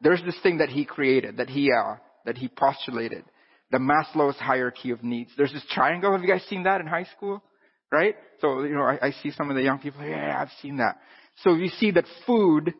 There's 0.00 0.22
this 0.24 0.36
thing 0.42 0.58
that 0.58 0.70
he 0.70 0.84
created 0.84 1.36
that 1.36 1.48
he 1.48 1.70
uh, 1.70 1.96
that 2.24 2.36
he 2.36 2.48
postulated 2.48 3.24
the 3.70 3.78
Maslow's 3.78 4.36
hierarchy 4.36 4.90
of 4.90 5.02
needs. 5.02 5.30
There's 5.36 5.52
this 5.52 5.64
triangle. 5.70 6.12
Have 6.12 6.22
you 6.22 6.28
guys 6.28 6.44
seen 6.48 6.64
that 6.64 6.80
in 6.80 6.86
high 6.86 7.06
school? 7.16 7.42
Right? 7.90 8.16
So, 8.40 8.62
you 8.62 8.74
know, 8.74 8.82
I, 8.82 8.98
I 9.06 9.10
see 9.22 9.30
some 9.30 9.48
of 9.48 9.56
the 9.56 9.62
young 9.62 9.78
people, 9.78 10.04
yeah, 10.04 10.36
I've 10.40 10.52
seen 10.60 10.78
that. 10.78 10.96
So 11.42 11.54
you 11.54 11.68
see 11.68 11.92
that 11.92 12.04
food 12.26 12.74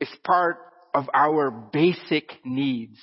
is 0.00 0.08
part 0.24 0.56
of 0.94 1.08
our 1.14 1.50
basic 1.50 2.30
needs. 2.44 2.98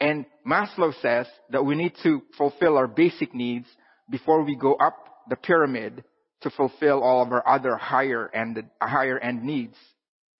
And 0.00 0.26
Maslow 0.46 0.92
says 1.00 1.26
that 1.50 1.64
we 1.64 1.74
need 1.74 1.94
to 2.02 2.22
fulfill 2.36 2.76
our 2.76 2.86
basic 2.86 3.34
needs 3.34 3.66
before 4.10 4.42
we 4.42 4.56
go 4.56 4.74
up 4.74 4.96
the 5.28 5.36
pyramid 5.36 6.04
to 6.42 6.50
fulfill 6.50 7.02
all 7.02 7.22
of 7.22 7.32
our 7.32 7.46
other 7.48 7.76
higher 7.76 8.30
end, 8.32 8.62
higher 8.80 9.18
end 9.18 9.42
needs. 9.42 9.76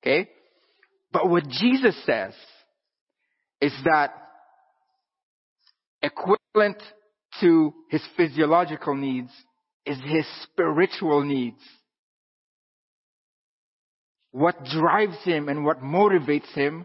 Okay? 0.03 0.29
But 1.11 1.29
what 1.29 1.49
Jesus 1.49 1.97
says 2.05 2.35
is 3.61 3.73
that 3.85 4.13
equivalent 6.03 6.83
to 7.41 7.75
his 7.91 8.03
physiological 8.17 8.95
needs 8.95 9.31
is 9.85 9.99
his 10.05 10.27
spiritual 10.43 11.25
needs. 11.25 11.61
What 14.37 14.67
drives 14.67 15.17
him 15.25 15.49
and 15.49 15.65
what 15.65 15.81
motivates 15.81 16.53
him 16.53 16.85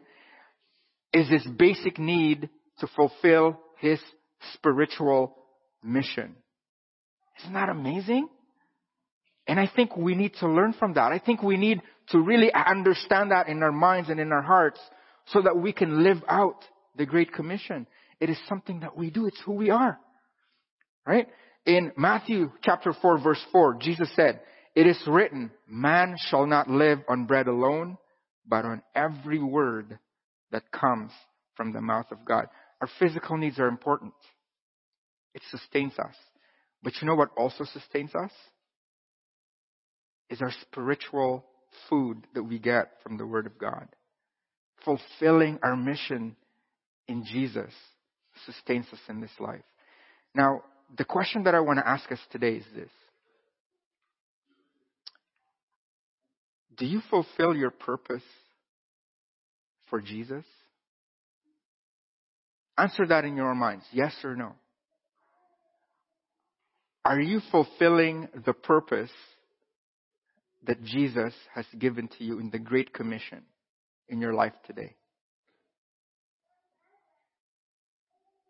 is 1.11 1.27
his 1.27 1.45
basic 1.59 1.99
need 1.99 2.49
to 2.79 2.87
fulfill 2.95 3.59
his 3.79 3.99
spiritual 4.53 5.35
mission. 5.83 6.37
Isn't 7.41 7.51
that 7.51 7.67
amazing? 7.67 8.29
And 9.49 9.59
I 9.59 9.69
think 9.75 9.97
we 9.97 10.15
need 10.15 10.33
to 10.35 10.47
learn 10.47 10.71
from 10.71 10.93
that. 10.93 11.11
I 11.11 11.19
think 11.19 11.43
we 11.43 11.57
need 11.57 11.81
to 12.11 12.21
really 12.21 12.53
understand 12.53 13.31
that 13.31 13.49
in 13.49 13.61
our 13.63 13.73
minds 13.73 14.09
and 14.09 14.21
in 14.21 14.31
our 14.31 14.41
hearts 14.41 14.79
so 15.25 15.41
that 15.41 15.57
we 15.57 15.73
can 15.73 16.05
live 16.05 16.23
out 16.29 16.63
the 16.95 17.05
Great 17.05 17.33
Commission. 17.33 17.85
It 18.21 18.29
is 18.29 18.37
something 18.47 18.79
that 18.79 18.95
we 18.95 19.09
do. 19.09 19.25
It's 19.25 19.41
who 19.45 19.55
we 19.55 19.71
are. 19.71 19.99
Right? 21.05 21.27
In 21.65 21.91
Matthew 21.97 22.49
chapter 22.63 22.93
4 22.93 23.19
verse 23.19 23.43
4, 23.51 23.73
Jesus 23.81 24.09
said, 24.15 24.39
It 24.75 24.87
is 24.87 25.01
written, 25.05 25.51
man 25.67 26.15
shall 26.17 26.45
not 26.45 26.69
live 26.69 26.99
on 27.09 27.25
bread 27.25 27.47
alone, 27.47 27.97
but 28.47 28.65
on 28.65 28.81
every 28.95 29.39
word 29.39 29.99
that 30.51 30.71
comes 30.71 31.11
from 31.55 31.73
the 31.73 31.81
mouth 31.81 32.07
of 32.11 32.25
God. 32.25 32.47
Our 32.79 32.89
physical 32.99 33.37
needs 33.37 33.59
are 33.59 33.67
important. 33.67 34.13
It 35.33 35.41
sustains 35.49 35.93
us. 35.99 36.15
But 36.83 36.93
you 37.01 37.07
know 37.07 37.15
what 37.15 37.29
also 37.37 37.65
sustains 37.65 38.15
us? 38.15 38.31
Is 40.29 40.41
our 40.41 40.51
spiritual 40.61 41.45
food 41.89 42.25
that 42.33 42.43
we 42.43 42.59
get 42.59 42.91
from 43.03 43.17
the 43.17 43.25
Word 43.25 43.45
of 43.45 43.57
God. 43.57 43.87
Fulfilling 44.83 45.59
our 45.63 45.75
mission 45.75 46.35
in 47.07 47.23
Jesus 47.25 47.71
sustains 48.45 48.85
us 48.91 48.99
in 49.09 49.21
this 49.21 49.31
life. 49.39 49.63
Now, 50.33 50.63
the 50.97 51.05
question 51.05 51.43
that 51.43 51.55
I 51.55 51.59
want 51.59 51.79
to 51.79 51.87
ask 51.87 52.11
us 52.11 52.19
today 52.31 52.55
is 52.55 52.65
this. 52.75 52.89
Do 56.81 56.87
you 56.87 57.01
fulfill 57.11 57.55
your 57.55 57.69
purpose 57.69 58.23
for 59.91 60.01
Jesus? 60.01 60.43
Answer 62.75 63.05
that 63.05 63.23
in 63.23 63.35
your 63.35 63.53
minds, 63.53 63.85
yes 63.91 64.15
or 64.23 64.35
no. 64.35 64.53
Are 67.05 67.21
you 67.21 67.39
fulfilling 67.51 68.29
the 68.47 68.53
purpose 68.53 69.11
that 70.65 70.83
Jesus 70.83 71.35
has 71.53 71.67
given 71.77 72.07
to 72.17 72.23
you 72.23 72.39
in 72.39 72.49
the 72.49 72.57
Great 72.57 72.91
Commission 72.91 73.43
in 74.09 74.19
your 74.19 74.33
life 74.33 74.53
today? 74.65 74.95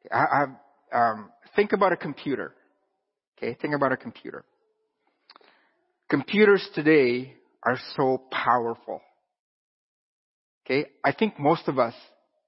I, 0.10 0.46
I 0.94 1.12
um, 1.12 1.32
think 1.58 1.74
about 1.74 1.92
a 1.92 1.98
computer. 1.98 2.54
Okay, 3.38 3.58
think 3.62 3.76
about 3.76 3.92
a 3.92 3.98
computer. 3.98 4.46
Computers 6.10 6.66
today 6.74 7.36
are 7.64 7.78
so 7.96 8.22
powerful. 8.32 9.02
Okay, 10.66 10.86
I 11.04 11.14
think 11.14 11.40
most 11.40 11.68
of 11.68 11.80
us 11.80 11.94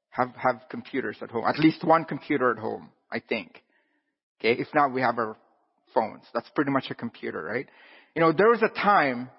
have 0.10 0.30
have 0.36 0.62
computers 0.70 1.18
at 1.22 1.32
home, 1.32 1.46
at 1.48 1.60
least 1.60 1.84
one 1.84 2.06
computer 2.06 2.52
at 2.52 2.58
home. 2.58 2.90
I 3.12 3.20
think. 3.20 3.62
Okay, 4.40 4.60
if 4.60 4.68
not, 4.74 4.94
we 4.94 5.02
have 5.02 5.18
our 5.18 5.38
phones. 5.94 6.24
That's 6.34 6.50
pretty 6.56 6.72
much 6.72 6.86
a 6.90 6.96
computer, 6.96 7.42
right? 7.44 7.68
You 8.16 8.22
know, 8.22 8.32
there 8.32 8.50
was 8.50 8.62
a 8.62 8.70
time. 8.70 9.30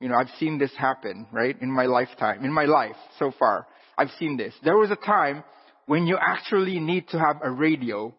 You 0.00 0.08
know, 0.08 0.16
I've 0.16 0.30
seen 0.38 0.58
this 0.58 0.72
happen, 0.76 1.26
right, 1.32 1.56
in 1.60 1.70
my 1.70 1.86
lifetime, 1.86 2.44
in 2.44 2.52
my 2.52 2.64
life 2.64 2.96
so 3.18 3.32
far. 3.38 3.66
I've 3.96 4.10
seen 4.18 4.36
this. 4.36 4.52
There 4.62 4.76
was 4.76 4.90
a 4.90 4.96
time 4.96 5.44
when 5.86 6.06
you 6.06 6.18
actually 6.20 6.78
need 6.80 7.08
to 7.08 7.18
have 7.18 7.36
a 7.42 7.50
radio 7.50 8.14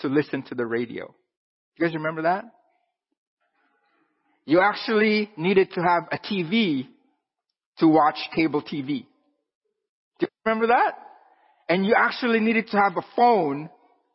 to 0.00 0.08
listen 0.08 0.42
to 0.44 0.54
the 0.54 0.66
radio. 0.66 1.14
You 1.76 1.86
guys 1.86 1.94
remember 1.94 2.22
that? 2.22 2.44
You 4.46 4.60
actually 4.60 5.30
needed 5.36 5.72
to 5.72 5.80
have 5.82 6.04
a 6.12 6.18
TV 6.18 6.86
to 7.78 7.88
watch 7.88 8.16
cable 8.34 8.62
TV. 8.62 9.04
Do 10.18 10.22
you 10.22 10.28
remember 10.44 10.68
that? 10.68 10.94
And 11.68 11.84
you 11.84 11.94
actually 11.98 12.38
needed 12.38 12.68
to 12.68 12.76
have 12.78 12.96
a 12.96 13.02
phone 13.16 13.68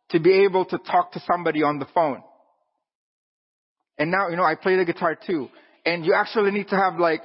to 0.09 0.19
be 0.19 0.45
able 0.45 0.65
to 0.65 0.77
talk 0.77 1.11
to 1.11 1.21
somebody 1.29 1.63
on 1.63 1.79
the 1.79 1.87
phone. 1.93 2.23
And 3.97 4.09
now, 4.09 4.29
you 4.29 4.37
know, 4.37 4.43
I 4.43 4.55
play 4.55 4.77
the 4.77 4.85
guitar 4.85 5.15
too. 5.15 5.49
And 5.85 6.05
you 6.05 6.13
actually 6.13 6.51
need 6.51 6.69
to 6.69 6.77
have 6.77 6.97
like, 6.97 7.23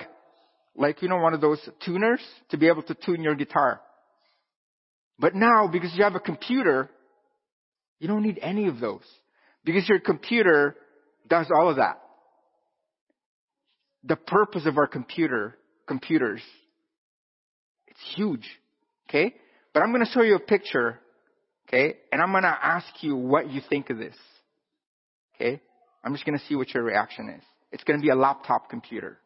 like, 0.75 1.01
you 1.01 1.09
know, 1.09 1.19
one 1.19 1.33
of 1.33 1.41
those 1.41 1.61
tuners 1.85 2.21
to 2.51 2.59
be 2.59 2.67
able 2.67 2.83
to 2.83 2.95
tune 2.95 3.23
your 3.23 3.37
guitar. 3.37 3.81
But 5.19 5.35
now, 5.35 5.69
because 5.69 5.95
you 5.95 6.03
have 6.03 6.17
a 6.17 6.21
computer, 6.21 6.91
you 8.01 8.09
don't 8.09 8.23
need 8.23 8.39
any 8.43 8.67
of 8.67 8.81
those. 8.81 9.05
Because 9.65 9.89
your 9.89 10.01
computer 10.01 10.77
does 11.29 11.47
all 11.55 11.71
of 11.71 11.77
that. 11.77 12.01
The 14.07 14.17
purpose 14.17 14.67
of 14.67 14.79
our 14.79 14.87
computer, 14.87 15.57
computers, 15.87 16.41
it's 17.89 18.01
huge. 18.15 18.49
Okay? 19.09 19.35
But 19.75 19.83
I'm 19.83 19.93
gonna 19.93 20.07
show 20.07 20.23
you 20.23 20.37
a 20.37 20.41
picture, 20.41 21.01
okay? 21.69 21.97
And 22.13 22.23
I'm 22.23 22.33
gonna 22.33 22.57
ask 22.63 22.87
you 23.01 23.17
what 23.17 23.51
you 23.51 23.61
think 23.69 23.91
of 23.91 23.99
this. 23.99 24.17
Okay? 25.35 25.61
I'm 26.05 26.13
just 26.13 26.25
gonna 26.25 26.39
see 26.49 26.55
what 26.55 26.73
your 26.73 26.85
reaction 26.85 27.29
is. 27.29 27.43
It's 27.73 27.85
gonna 27.85 28.01
be 28.01 28.11
a 28.11 28.15
laptop 28.15 28.71
computer. 28.71 29.19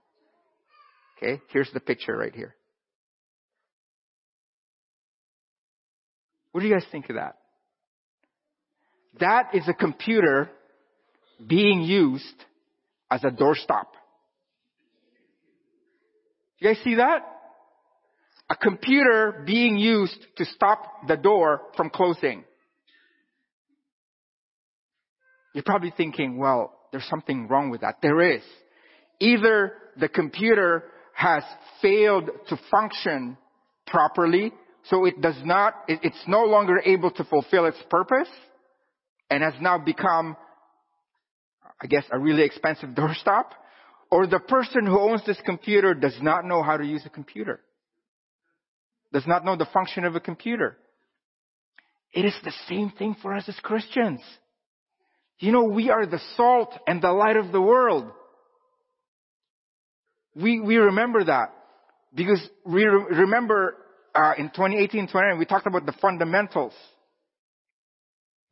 Okay? 1.17 1.43
Here's 1.53 1.71
the 1.73 1.81
picture 1.81 2.17
right 2.17 2.35
here. 2.35 2.55
What 6.53 6.63
do 6.63 6.67
you 6.67 6.73
guys 6.73 6.87
think 6.91 7.11
of 7.11 7.17
that? 7.17 7.37
That 9.21 9.55
is 9.55 9.69
a 9.69 9.75
computer 9.75 10.51
being 11.47 11.83
used 11.83 12.25
as 13.11 13.23
a 13.25 13.31
doorstop. 13.31 13.87
You 16.61 16.69
guys 16.69 16.83
see 16.85 16.97
that? 16.97 17.23
A 18.51 18.57
computer 18.57 19.43
being 19.47 19.77
used 19.77 20.27
to 20.37 20.45
stop 20.45 21.09
the 21.09 21.17
door 21.17 21.63
from 21.77 21.91
closing. 21.91 22.45
You're 25.55 25.65
probably 25.65 25.93
thinking, 25.97 26.37
well, 26.39 26.77
there's 26.93 27.09
something 27.09 27.49
wrong 27.49 27.71
with 27.71 27.81
that. 27.81 27.97
There 28.03 28.21
is. 28.21 28.43
Either 29.21 29.73
the 29.99 30.09
computer 30.09 30.85
has 31.15 31.43
failed 31.83 32.31
to 32.49 32.61
function 32.71 33.37
properly 33.87 34.53
so 34.85 35.05
it 35.05 35.21
does 35.21 35.37
not, 35.45 35.75
it's 35.89 36.23
no 36.27 36.45
longer 36.45 36.81
able 36.85 37.11
to 37.13 37.25
fulfill 37.25 37.67
its 37.67 37.77
purpose 37.91 38.29
and 39.29 39.43
has 39.43 39.55
now 39.61 39.79
become, 39.79 40.37
I 41.81 41.87
guess, 41.87 42.05
a 42.11 42.19
really 42.19 42.43
expensive 42.43 42.91
doorstop. 42.97 43.47
Or 44.11 44.27
the 44.27 44.41
person 44.41 44.87
who 44.87 44.99
owns 44.99 45.25
this 45.25 45.41
computer 45.45 45.95
does 45.95 46.17
not 46.21 46.45
know 46.45 46.63
how 46.63 46.77
to 46.77 46.85
use 46.85 47.03
a 47.07 47.11
computer. 47.11 47.61
Does 49.13 49.27
not 49.27 49.45
know 49.45 49.57
the 49.57 49.69
function 49.73 50.05
of 50.05 50.17
a 50.17 50.21
computer. 50.21 50.77
It 52.13 52.25
is 52.25 52.35
the 52.43 52.53
same 52.69 52.91
thing 52.91 53.17
for 53.23 53.35
us 53.35 53.49
as 53.49 53.57
Christians. 53.63 54.21
You 55.39 55.53
know, 55.53 55.65
we 55.65 55.91
are 55.91 56.07
the 56.07 56.21
salt 56.37 56.75
and 56.87 57.01
the 57.01 57.13
light 57.13 57.37
of 57.37 57.53
the 57.53 57.61
world. 57.61 58.11
We, 60.35 60.61
we 60.61 60.77
remember 60.77 61.25
that 61.25 61.55
because 62.15 62.41
we 62.65 62.85
re- 62.85 63.17
remember 63.19 63.77
uh, 64.15 64.33
in 64.37 64.49
2018, 64.49 65.07
2019, 65.07 65.39
we 65.39 65.45
talked 65.45 65.67
about 65.67 65.87
the 65.87 65.95
fundamentals 66.01 66.73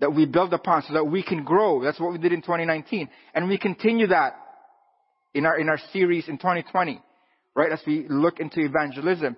that 0.00 0.14
we 0.14 0.26
build 0.26 0.54
upon 0.54 0.82
so 0.86 0.94
that 0.94 1.04
we 1.04 1.22
can 1.22 1.44
grow. 1.44 1.82
That's 1.82 1.98
what 1.98 2.12
we 2.12 2.18
did 2.18 2.32
in 2.32 2.42
2019. 2.42 3.08
And 3.34 3.48
we 3.48 3.58
continue 3.58 4.06
that 4.08 4.36
in 5.34 5.46
our, 5.46 5.58
in 5.58 5.68
our 5.68 5.78
series 5.92 6.28
in 6.28 6.38
2020, 6.38 7.00
right? 7.54 7.72
As 7.72 7.80
we 7.86 8.06
look 8.08 8.40
into 8.40 8.60
evangelism. 8.60 9.36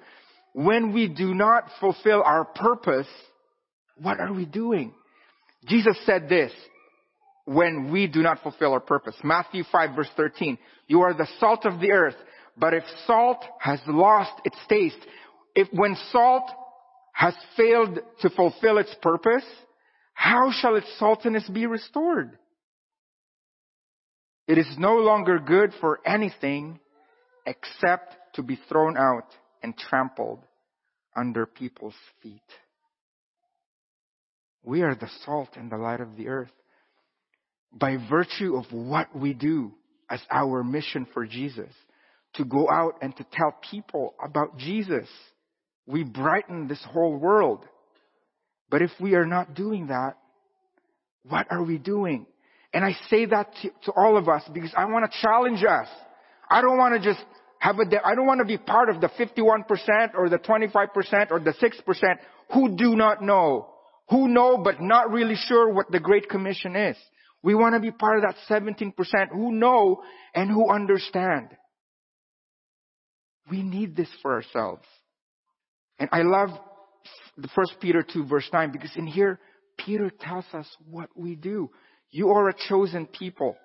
When 0.53 0.93
we 0.93 1.09
do 1.09 1.35
not 1.35 1.65
fulfill 1.79 2.23
our 2.25 2.45
purpose, 2.45 3.07
what 3.97 4.19
are 4.19 4.33
we 4.33 4.47
doing? 4.47 4.93
Jesus 5.67 5.97
said 6.07 6.29
this, 6.29 6.53
when 7.45 7.91
we 7.91 8.07
do 8.07 8.23
not 8.23 8.43
fulfill 8.43 8.73
our 8.73 8.81
purpose. 8.81 9.15
Matthew 9.25 9.65
5 9.71 9.97
verse 9.97 10.11
13. 10.17 10.59
You 10.87 11.03
are 11.03 11.15
the 11.15 11.29
salt 11.39 11.65
of 11.65 11.81
the 11.81 11.93
earth, 11.93 12.17
but 12.57 12.75
if 12.75 12.85
salt 13.07 13.45
has 13.59 13.81
lost 13.87 14.33
its 14.45 14.57
taste, 14.69 14.99
if 15.55 15.69
when 15.73 15.97
salt 16.13 16.51
has 17.13 17.35
failed 17.57 17.99
to 18.21 18.31
fulfill 18.31 18.79
its 18.79 18.95
purpose, 19.03 19.45
how 20.15 20.53
shall 20.53 20.77
its 20.77 20.87
saltiness 21.01 21.53
be 21.53 21.67
restored? 21.67 22.39
It 24.47 24.59
is 24.59 24.67
no 24.79 24.97
longer 24.97 25.39
good 25.39 25.73
for 25.81 26.01
anything 26.05 26.81
except 27.47 28.17
to 28.35 28.43
be 28.43 28.59
thrown 28.69 28.97
out 28.97 29.27
and 29.63 29.77
trampled 29.77 30.41
under 31.17 31.47
people's 31.47 31.95
feet. 32.23 32.43
We 34.63 34.83
are 34.83 34.95
the 34.95 35.11
salt 35.25 35.51
and 35.57 35.71
the 35.71 35.77
light 35.77 36.01
of 36.01 36.17
the 36.17 36.29
earth. 36.29 36.51
By 37.73 37.97
virtue 38.09 38.57
of 38.57 38.67
what 38.73 39.15
we 39.17 39.33
do 39.33 39.73
as 40.11 40.21
our 40.31 40.65
mission 40.65 41.07
for 41.15 41.25
Jesus, 41.25 41.73
to 42.35 42.45
go 42.45 42.69
out 42.71 42.95
and 43.01 43.17
to 43.17 43.27
tell 43.33 43.55
people 43.71 44.15
about 44.23 44.59
Jesus, 44.59 45.09
we 45.87 46.05
brighten 46.05 46.69
this 46.69 46.85
whole 46.91 47.17
world. 47.17 47.65
But 48.69 48.83
if 48.83 48.91
we 49.01 49.15
are 49.15 49.27
not 49.27 49.55
doing 49.55 49.89
that, 49.89 50.17
what 51.29 51.47
are 51.51 51.63
we 51.63 51.79
doing? 51.79 52.27
And 52.73 52.85
I 52.85 52.97
say 53.09 53.27
that 53.27 53.53
to, 53.63 53.71
to 53.87 53.93
all 53.93 54.17
of 54.17 54.29
us 54.29 54.43
because 54.53 54.73
I 54.77 54.85
want 54.85 55.11
to 55.11 55.19
challenge 55.21 55.65
us. 55.65 55.89
I 56.49 56.61
don't 56.61 56.79
want 56.79 57.01
to 57.01 57.09
just 57.09 57.25
have 57.59 57.77
a, 57.79 58.07
I 58.07 58.15
don't 58.15 58.27
want 58.27 58.41
to 58.41 58.45
be 58.45 58.59
part 58.59 58.89
of 58.89 59.01
the 59.01 59.09
51% 59.09 60.15
or 60.15 60.29
the 60.29 60.39
25% 60.39 61.31
or 61.31 61.41
the 61.41 61.53
6% 61.53 62.15
who 62.53 62.77
do 62.77 62.97
not 62.97 63.23
know, 63.23 63.69
who 64.09 64.29
know 64.29 64.59
but 64.59 64.81
not 64.81 65.11
really 65.11 65.37
sure 65.37 65.73
what 65.73 65.91
the 65.91 66.01
Great 66.01 66.29
Commission 66.29 66.77
is. 66.77 66.97
We 67.43 67.55
want 67.55 67.75
to 67.75 67.81
be 67.81 67.91
part 67.91 68.19
of 68.19 68.25
that 68.25 68.37
17% 68.49 68.93
who 69.33 69.53
know 69.53 70.03
and 70.35 70.51
who 70.51 70.71
understand. 70.71 71.49
We 73.51 73.63
need 73.63 73.97
this 73.97 74.09
for 74.23 74.35
ourselves. 74.35 74.85
And 75.99 76.09
I 76.13 76.23
love 76.23 76.51
the 77.37 77.49
first 77.49 77.75
Peter 77.81 78.03
2 78.03 78.27
verse 78.27 78.49
9 78.53 78.73
because 78.73 78.93
in 78.97 79.07
here, 79.07 79.41
Peter 79.79 80.11
tells 80.11 80.45
us 80.53 80.67
what 80.89 81.09
we 81.17 81.35
do. 81.35 81.71
You 82.11 82.31
are 82.31 82.49
a 82.49 82.55
chosen 82.69 83.07
people, 83.07 83.57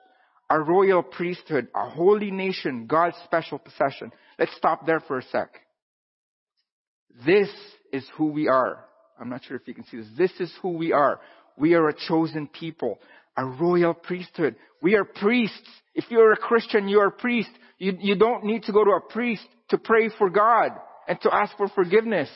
a 0.49 0.59
royal 0.59 1.01
priesthood, 1.01 1.67
a 1.75 1.89
holy 1.89 2.31
nation, 2.31 2.85
God's 2.87 3.17
special 3.23 3.59
possession. 3.59 4.11
Let's 4.37 4.55
stop 4.55 4.85
there 4.85 4.99
for 4.99 5.19
a 5.19 5.23
sec. 5.23 5.49
This 7.25 7.49
is 7.91 8.05
who 8.17 8.27
we 8.27 8.47
are. 8.47 8.85
I'm 9.19 9.29
not 9.29 9.43
sure 9.45 9.57
if 9.57 9.67
you 9.67 9.73
can 9.73 9.85
see 9.85 9.97
this. 9.97 10.07
This 10.17 10.31
is 10.39 10.53
who 10.61 10.71
we 10.71 10.91
are. 10.91 11.19
We 11.57 11.73
are 11.73 11.87
a 11.87 11.95
chosen 12.07 12.47
people, 12.47 12.99
a 13.37 13.45
royal 13.45 13.93
priesthood. 13.93 14.55
We 14.81 14.95
are 14.95 15.05
priests. 15.05 15.69
If 15.93 16.05
you're 16.09 16.33
a 16.33 16.37
Christian, 16.37 16.89
you 16.89 16.99
are 16.99 17.07
a 17.07 17.11
priest. 17.11 17.49
You, 17.79 17.97
you 17.99 18.15
don't 18.15 18.43
need 18.43 18.63
to 18.63 18.73
go 18.73 18.83
to 18.83 18.91
a 18.91 19.01
priest 19.11 19.45
to 19.69 19.77
pray 19.77 20.09
for 20.17 20.29
God 20.29 20.71
and 21.07 21.19
to 21.21 21.33
ask 21.33 21.55
for 21.57 21.69
forgiveness. 21.69 22.29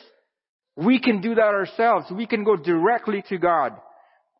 We 0.76 0.98
can 0.98 1.20
do 1.20 1.34
that 1.34 1.42
ourselves. 1.42 2.06
We 2.10 2.26
can 2.26 2.44
go 2.44 2.56
directly 2.56 3.22
to 3.28 3.38
God. 3.38 3.72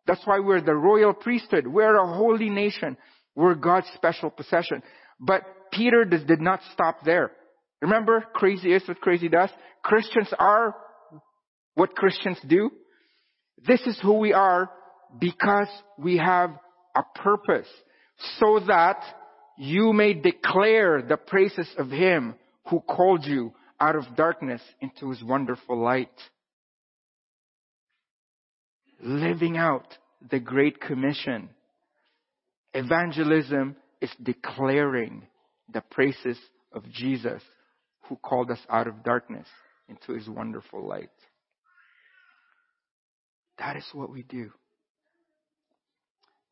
That's 0.07 0.25
why 0.25 0.41
we're 0.41 0.61
the 0.61 0.75
royal 0.75 1.13
priesthood. 1.13 1.67
We're 1.67 1.97
a 1.97 2.07
holy 2.07 2.51
nation. 2.51 2.97
We're 3.35 3.55
God's 3.55 3.87
special 3.95 4.31
possession. 4.31 4.83
But 5.19 5.43
Peter 5.73 6.05
did 6.05 6.41
not 6.41 6.61
stop 6.73 7.05
there. 7.05 7.33
Remember, 7.81 8.25
crazy 8.35 8.73
is 8.73 8.87
what 8.87 9.01
crazy 9.01 9.29
does. 9.29 9.51
Christians 9.83 10.29
are 10.39 10.75
what 11.75 11.95
Christians 11.95 12.39
do. 12.47 12.71
This 13.67 13.81
is 13.83 13.99
who 14.03 14.15
we 14.15 14.33
are 14.33 14.71
because 15.19 15.69
we 15.99 16.17
have 16.19 16.51
a 16.95 17.03
purpose 17.15 17.69
so 18.39 18.61
that 18.67 19.03
you 19.59 19.93
may 19.93 20.15
declare 20.15 21.03
the 21.03 21.17
praises 21.17 21.69
of 21.79 21.91
Him 21.91 22.35
who 22.69 22.81
called 22.81 23.25
you 23.25 23.53
out 23.79 23.97
of 23.97 24.17
darkness 24.17 24.61
into 24.81 25.11
His 25.11 25.23
wonderful 25.23 25.83
light. 25.83 26.11
Living 29.03 29.57
out 29.57 29.87
the 30.31 30.41
Great 30.41 30.81
Commission. 30.81 31.49
Evangelism 32.75 33.77
is 34.01 34.11
declaring 34.23 35.27
the 35.73 35.81
praises 35.81 36.39
of 36.73 36.85
Jesus 36.91 37.43
who 38.09 38.17
called 38.17 38.51
us 38.51 38.61
out 38.69 38.87
of 38.87 39.03
darkness 39.03 39.47
into 39.89 40.13
His 40.13 40.29
wonderful 40.29 40.87
light. 40.87 41.11
That 43.59 43.77
is 43.77 43.87
what 43.93 44.11
we 44.11 44.23
do. 44.23 44.51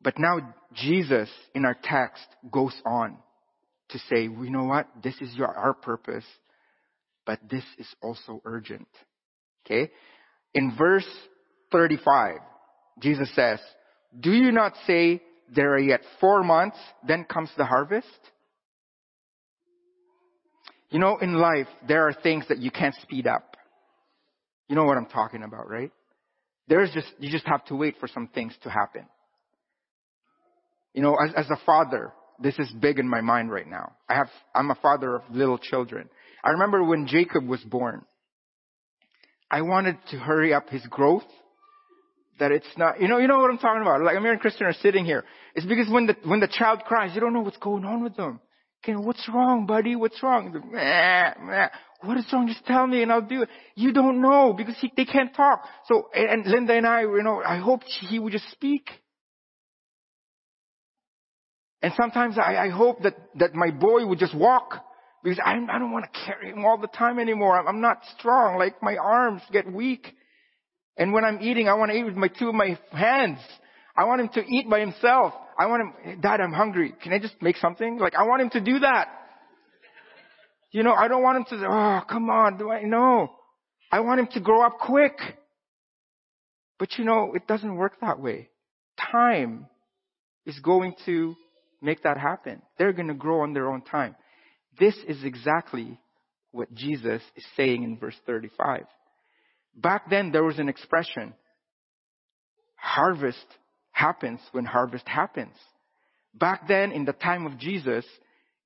But 0.01 0.17
now 0.17 0.55
Jesus 0.73 1.29
in 1.53 1.65
our 1.65 1.77
text 1.81 2.25
goes 2.51 2.75
on 2.85 3.17
to 3.89 3.99
say, 4.09 4.23
you 4.23 4.49
know 4.49 4.63
what? 4.63 4.87
This 5.03 5.15
is 5.19 5.33
your, 5.35 5.47
our 5.47 5.73
purpose, 5.73 6.25
but 7.25 7.39
this 7.49 7.63
is 7.77 7.87
also 8.01 8.41
urgent. 8.45 8.87
Okay? 9.65 9.91
In 10.53 10.75
verse 10.77 11.07
35, 11.71 12.35
Jesus 12.99 13.29
says, 13.35 13.59
do 14.19 14.31
you 14.31 14.51
not 14.51 14.73
say 14.87 15.21
there 15.53 15.73
are 15.73 15.79
yet 15.79 16.01
four 16.19 16.43
months, 16.43 16.77
then 17.07 17.25
comes 17.25 17.49
the 17.57 17.65
harvest? 17.65 18.07
You 20.89 20.99
know, 20.99 21.17
in 21.17 21.33
life, 21.33 21.67
there 21.87 22.07
are 22.07 22.13
things 22.13 22.45
that 22.49 22.57
you 22.57 22.71
can't 22.71 22.95
speed 23.01 23.27
up. 23.27 23.55
You 24.67 24.75
know 24.75 24.85
what 24.85 24.97
I'm 24.97 25.05
talking 25.05 25.43
about, 25.43 25.69
right? 25.69 25.91
There's 26.67 26.91
just, 26.91 27.07
you 27.19 27.31
just 27.31 27.47
have 27.47 27.65
to 27.65 27.75
wait 27.75 27.95
for 27.99 28.07
some 28.07 28.27
things 28.27 28.53
to 28.63 28.69
happen. 28.69 29.05
You 30.93 31.01
know, 31.03 31.15
as, 31.15 31.33
as 31.35 31.49
a 31.49 31.59
father, 31.65 32.13
this 32.39 32.57
is 32.57 32.71
big 32.79 32.99
in 32.99 33.07
my 33.07 33.21
mind 33.21 33.51
right 33.51 33.67
now. 33.67 33.93
I 34.07 34.15
have, 34.15 34.29
I'm 34.55 34.71
a 34.71 34.75
father 34.75 35.15
of 35.15 35.21
little 35.31 35.57
children. 35.57 36.09
I 36.43 36.51
remember 36.51 36.83
when 36.83 37.07
Jacob 37.07 37.47
was 37.47 37.61
born, 37.61 38.05
I 39.51 39.61
wanted 39.61 39.97
to 40.11 40.17
hurry 40.17 40.53
up 40.53 40.69
his 40.69 40.85
growth. 40.87 41.25
That 42.39 42.51
it's 42.51 42.67
not, 42.77 43.01
you 43.01 43.07
know, 43.07 43.17
you 43.17 43.27
know 43.27 43.39
what 43.39 43.51
I'm 43.51 43.57
talking 43.57 43.81
about. 43.81 44.01
Like 44.01 44.15
American 44.15 44.39
Christian 44.39 44.65
are 44.65 44.73
sitting 44.73 45.05
here. 45.05 45.25
It's 45.55 45.65
because 45.65 45.89
when 45.89 46.07
the, 46.07 46.15
when 46.23 46.39
the 46.39 46.47
child 46.47 46.83
cries, 46.85 47.13
you 47.13 47.21
don't 47.21 47.33
know 47.33 47.41
what's 47.41 47.57
going 47.57 47.85
on 47.85 48.03
with 48.03 48.15
them. 48.15 48.39
Okay, 48.83 48.95
what's 48.95 49.27
wrong, 49.27 49.65
buddy? 49.65 49.95
What's 49.95 50.23
wrong? 50.23 50.53
What 52.01 52.17
is 52.17 52.25
wrong? 52.31 52.47
Just 52.47 52.65
tell 52.65 52.87
me 52.87 53.03
and 53.03 53.11
I'll 53.11 53.21
do 53.21 53.41
it. 53.41 53.49
You 53.75 53.91
don't 53.91 54.21
know 54.21 54.53
because 54.53 54.75
he, 54.79 54.91
they 54.95 55.03
can't 55.03 55.35
talk. 55.35 55.65
So, 55.87 56.07
and, 56.13 56.29
and 56.29 56.45
Linda 56.45 56.73
and 56.73 56.87
I, 56.87 57.01
you 57.01 57.23
know, 57.23 57.41
I 57.45 57.57
hoped 57.57 57.85
he 58.09 58.19
would 58.19 58.31
just 58.31 58.49
speak. 58.51 58.89
And 61.81 61.93
sometimes 61.99 62.37
I, 62.37 62.55
I 62.55 62.69
hope 62.69 63.03
that, 63.03 63.15
that 63.35 63.53
my 63.53 63.71
boy 63.71 64.05
would 64.05 64.19
just 64.19 64.35
walk 64.35 64.85
because 65.23 65.39
I, 65.43 65.51
I 65.51 65.79
don't 65.79 65.91
want 65.91 66.05
to 66.05 66.19
carry 66.25 66.51
him 66.51 66.63
all 66.65 66.77
the 66.77 66.87
time 66.87 67.19
anymore. 67.19 67.59
I'm, 67.59 67.67
I'm 67.67 67.81
not 67.81 68.01
strong. 68.17 68.57
Like 68.57 68.81
my 68.81 68.95
arms 68.95 69.41
get 69.51 69.69
weak. 69.69 70.13
And 70.99 71.13
when 71.13 71.23
I'm 71.23 71.41
eating, 71.41 71.69
I 71.69 71.75
want 71.75 71.91
to 71.91 71.97
eat 71.97 72.03
with 72.03 72.15
my 72.15 72.27
two 72.27 72.49
of 72.49 72.55
my 72.55 72.77
hands. 72.91 73.39
I 73.97 74.03
want 74.03 74.19
him 74.19 74.29
to 74.33 74.41
eat 74.41 74.69
by 74.69 74.81
himself. 74.81 75.33
I 75.57 75.65
want 75.67 75.81
him, 75.81 76.21
Dad, 76.21 76.41
I'm 76.41 76.51
hungry. 76.51 76.93
Can 77.01 77.13
I 77.13 77.19
just 77.19 77.41
make 77.41 77.55
something? 77.55 77.97
Like 77.97 78.15
I 78.15 78.23
want 78.23 78.41
him 78.41 78.49
to 78.51 78.61
do 78.61 78.79
that. 78.79 79.07
You 80.71 80.83
know, 80.83 80.93
I 80.93 81.07
don't 81.07 81.23
want 81.23 81.37
him 81.37 81.59
to, 81.59 81.65
oh, 81.65 82.01
come 82.07 82.29
on, 82.29 82.57
do 82.57 82.69
I 82.69 82.83
know? 82.83 83.29
I 83.91 84.01
want 84.01 84.19
him 84.19 84.27
to 84.33 84.41
grow 84.41 84.63
up 84.63 84.77
quick. 84.79 85.17
But 86.77 86.97
you 86.97 87.05
know, 87.05 87.31
it 87.33 87.47
doesn't 87.47 87.75
work 87.75 87.93
that 88.01 88.19
way. 88.19 88.49
Time 89.11 89.67
is 90.45 90.59
going 90.59 90.95
to 91.05 91.35
make 91.81 92.03
that 92.03 92.17
happen. 92.17 92.61
They're 92.77 92.93
going 92.93 93.07
to 93.07 93.13
grow 93.13 93.41
on 93.41 93.53
their 93.53 93.71
own 93.71 93.81
time. 93.81 94.15
This 94.79 94.95
is 95.07 95.23
exactly 95.23 95.97
what 96.51 96.73
Jesus 96.73 97.21
is 97.35 97.45
saying 97.55 97.83
in 97.83 97.97
verse 97.97 98.15
35. 98.25 98.83
Back 99.75 100.09
then, 100.09 100.31
there 100.31 100.43
was 100.43 100.59
an 100.59 100.69
expression 100.69 101.33
harvest 102.75 103.45
happens 103.91 104.39
when 104.53 104.65
harvest 104.65 105.07
happens. 105.07 105.55
Back 106.33 106.67
then, 106.67 106.91
in 106.91 107.05
the 107.05 107.13
time 107.13 107.45
of 107.45 107.57
Jesus, 107.57 108.05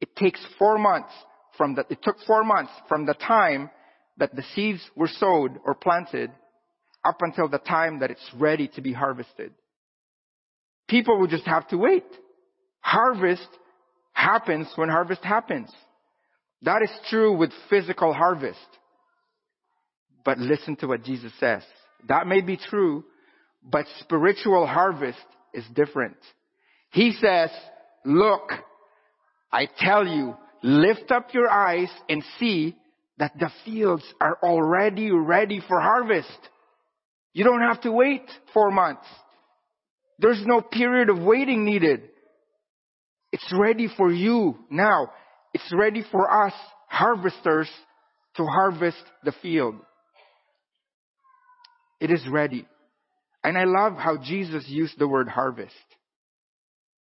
It 0.03 0.17
takes 0.17 0.45
four 0.59 0.77
months 0.77 1.13
from 1.57 1.75
the, 1.75 1.85
it 1.89 2.03
took 2.03 2.17
four 2.27 2.43
months 2.43 2.73
from 2.89 3.05
the 3.05 3.13
time 3.13 3.69
that 4.17 4.35
the 4.35 4.43
seeds 4.53 4.81
were 4.97 5.07
sowed 5.07 5.57
or 5.63 5.75
planted 5.75 6.29
up 7.05 7.21
until 7.21 7.47
the 7.47 7.59
time 7.59 7.99
that 7.99 8.11
it's 8.11 8.29
ready 8.37 8.67
to 8.75 8.81
be 8.81 8.91
harvested. 8.91 9.53
People 10.89 11.17
will 11.17 11.27
just 11.27 11.45
have 11.45 11.65
to 11.69 11.77
wait. 11.77 12.03
Harvest 12.81 13.47
happens 14.11 14.67
when 14.75 14.89
harvest 14.89 15.23
happens. 15.23 15.71
That 16.63 16.81
is 16.81 16.91
true 17.09 17.37
with 17.37 17.51
physical 17.69 18.13
harvest. 18.13 18.59
But 20.25 20.39
listen 20.39 20.75
to 20.77 20.87
what 20.87 21.03
Jesus 21.03 21.31
says. 21.39 21.63
That 22.07 22.27
may 22.27 22.41
be 22.41 22.57
true, 22.57 23.03
but 23.63 23.85
spiritual 23.99 24.65
harvest 24.65 25.19
is 25.53 25.65
different. 25.73 26.17
He 26.91 27.13
says, 27.13 27.49
look, 28.05 28.51
I 29.51 29.67
tell 29.79 30.07
you, 30.07 30.35
lift 30.61 31.11
up 31.11 31.33
your 31.33 31.49
eyes 31.49 31.89
and 32.09 32.23
see 32.39 32.75
that 33.17 33.33
the 33.39 33.49
fields 33.63 34.03
are 34.19 34.37
already 34.41 35.11
ready 35.11 35.61
for 35.67 35.79
harvest. 35.79 36.27
You 37.33 37.43
don't 37.43 37.61
have 37.61 37.81
to 37.81 37.91
wait 37.91 38.23
four 38.53 38.71
months. 38.71 39.05
There's 40.19 40.43
no 40.45 40.61
period 40.61 41.09
of 41.09 41.19
waiting 41.19 41.65
needed. 41.65 42.09
It's 43.31 43.53
ready 43.57 43.87
for 43.97 44.11
you 44.11 44.57
now. 44.69 45.11
It's 45.53 45.73
ready 45.73 46.03
for 46.11 46.31
us 46.31 46.53
harvesters 46.87 47.69
to 48.35 48.45
harvest 48.45 49.03
the 49.23 49.33
field. 49.41 49.75
It 52.03 52.11
is 52.11 52.27
ready. 52.27 52.67
And 53.45 53.57
I 53.57 53.63
love 53.63 53.93
how 53.93 54.17
Jesus 54.21 54.65
used 54.67 54.99
the 54.99 55.07
word 55.07 55.29
harvest 55.29 55.73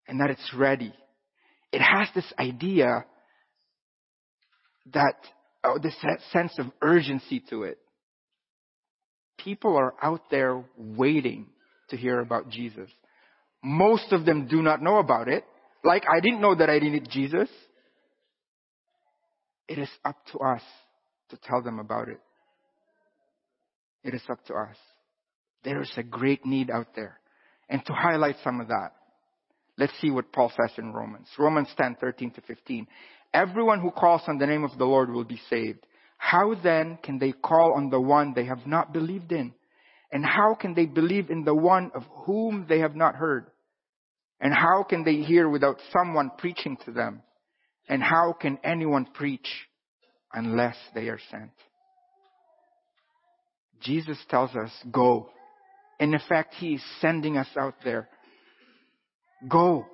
and 0.07 0.21
that 0.21 0.31
it's 0.31 0.55
ready. 0.57 0.95
It 1.73 1.81
has 1.81 2.07
this 2.15 2.33
idea 2.39 3.05
that, 4.93 5.17
oh, 5.65 5.81
this 5.83 5.97
sense 6.33 6.57
of 6.57 6.67
urgency 6.81 7.43
to 7.51 7.65
it. 7.65 7.79
People 9.39 9.77
are 9.77 9.93
out 10.01 10.31
there 10.31 10.63
waiting 10.77 11.47
to 11.91 11.97
hear 11.97 12.21
about 12.21 12.49
Jesus. 12.49 12.89
Most 13.61 14.13
of 14.13 14.25
them 14.25 14.47
do 14.47 14.63
not 14.63 14.83
know 14.83 14.99
about 14.99 15.27
it. 15.27 15.45
Like 15.83 16.05
I 16.09 16.21
didn't 16.21 16.41
know 16.41 16.55
that 16.55 16.71
I 16.71 16.79
needed 16.79 17.09
Jesus. 17.11 17.49
It 19.67 19.79
is 19.79 19.91
up 20.05 20.17
to 20.31 20.39
us 20.39 20.63
to 21.31 21.39
tell 21.43 21.61
them 21.61 21.81
about 21.81 22.09
it. 22.09 22.21
It 24.05 24.15
is 24.15 24.23
up 24.29 24.45
to 24.47 24.55
us. 24.55 24.77
There 25.65 25.81
is 25.81 25.93
a 25.97 26.03
great 26.03 26.45
need 26.45 26.71
out 26.71 26.89
there. 26.97 27.21
And 27.69 27.85
to 27.87 27.93
highlight 27.93 28.37
some 28.43 28.61
of 28.61 28.69
that, 28.69 28.91
let's 29.79 29.93
see 30.01 30.11
what 30.11 30.33
Paul 30.33 30.51
says 30.51 30.77
in 30.77 30.93
Romans. 30.93 31.29
Romans 31.39 31.69
10, 31.81 31.97
13 32.01 32.33
to 32.33 32.41
15. 32.43 32.87
Everyone 33.33 33.81
who 33.81 33.91
calls 33.91 34.23
on 34.27 34.39
the 34.39 34.47
name 34.47 34.65
of 34.65 34.77
the 34.77 34.85
Lord 34.85 35.11
will 35.11 35.25
be 35.25 35.41
saved. 35.49 35.87
How 36.19 36.55
then 36.55 36.99
can 37.03 37.19
they 37.19 37.33
call 37.33 37.75
on 37.75 37.91
the 37.91 38.01
one 38.01 38.33
they 38.35 38.45
have 38.45 38.67
not 38.67 38.93
believed 38.93 39.33
in? 39.33 39.55
And 40.13 40.25
how 40.25 40.55
can 40.55 40.75
they 40.75 40.87
believe 40.87 41.31
in 41.31 41.45
the 41.45 41.55
one 41.55 41.91
of 41.95 42.03
whom 42.27 42.67
they 42.69 42.81
have 42.81 42.95
not 42.95 43.15
heard? 43.15 43.47
And 44.41 44.53
how 44.53 44.83
can 44.83 45.05
they 45.05 45.17
hear 45.17 45.49
without 45.49 45.81
someone 45.93 46.31
preaching 46.37 46.77
to 46.85 46.93
them? 46.93 47.23
And 47.89 48.03
how 48.03 48.35
can 48.39 48.59
anyone 48.63 49.07
preach 49.07 49.49
unless 50.33 50.77
they 50.95 51.09
are 51.09 51.21
sent? 51.31 51.53
Jesus 53.83 54.19
tells 54.29 54.55
us, 54.55 54.71
go. 54.91 55.31
And 55.99 56.15
In 56.15 56.21
effect, 56.21 56.55
He 56.55 56.75
is 56.75 56.83
sending 57.01 57.37
us 57.37 57.49
out 57.57 57.75
there. 57.85 58.09
Go. 59.49 59.87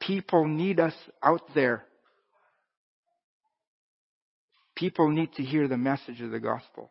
People 0.00 0.46
need 0.46 0.80
us 0.80 0.94
out 1.22 1.42
there. 1.54 1.84
People 4.76 5.10
need 5.10 5.32
to 5.34 5.42
hear 5.42 5.68
the 5.68 5.76
message 5.76 6.20
of 6.20 6.30
the 6.30 6.40
gospel. 6.40 6.90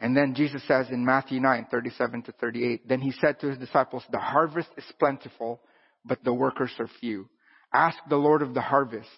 And 0.00 0.16
then 0.16 0.34
Jesus 0.34 0.62
says 0.68 0.86
in 0.90 1.04
Matthew 1.04 1.40
9, 1.40 1.68
37 1.70 2.22
to 2.24 2.32
38, 2.32 2.88
then 2.88 3.00
he 3.00 3.12
said 3.12 3.40
to 3.40 3.48
his 3.48 3.58
disciples, 3.58 4.04
the 4.12 4.18
harvest 4.18 4.68
is 4.76 4.84
plentiful, 4.98 5.60
but 6.04 6.22
the 6.22 6.32
workers 6.34 6.72
are 6.78 6.88
few. 7.00 7.28
Ask 7.72 7.96
the 8.08 8.16
Lord 8.16 8.42
of 8.42 8.54
the 8.54 8.60
harvest, 8.60 9.08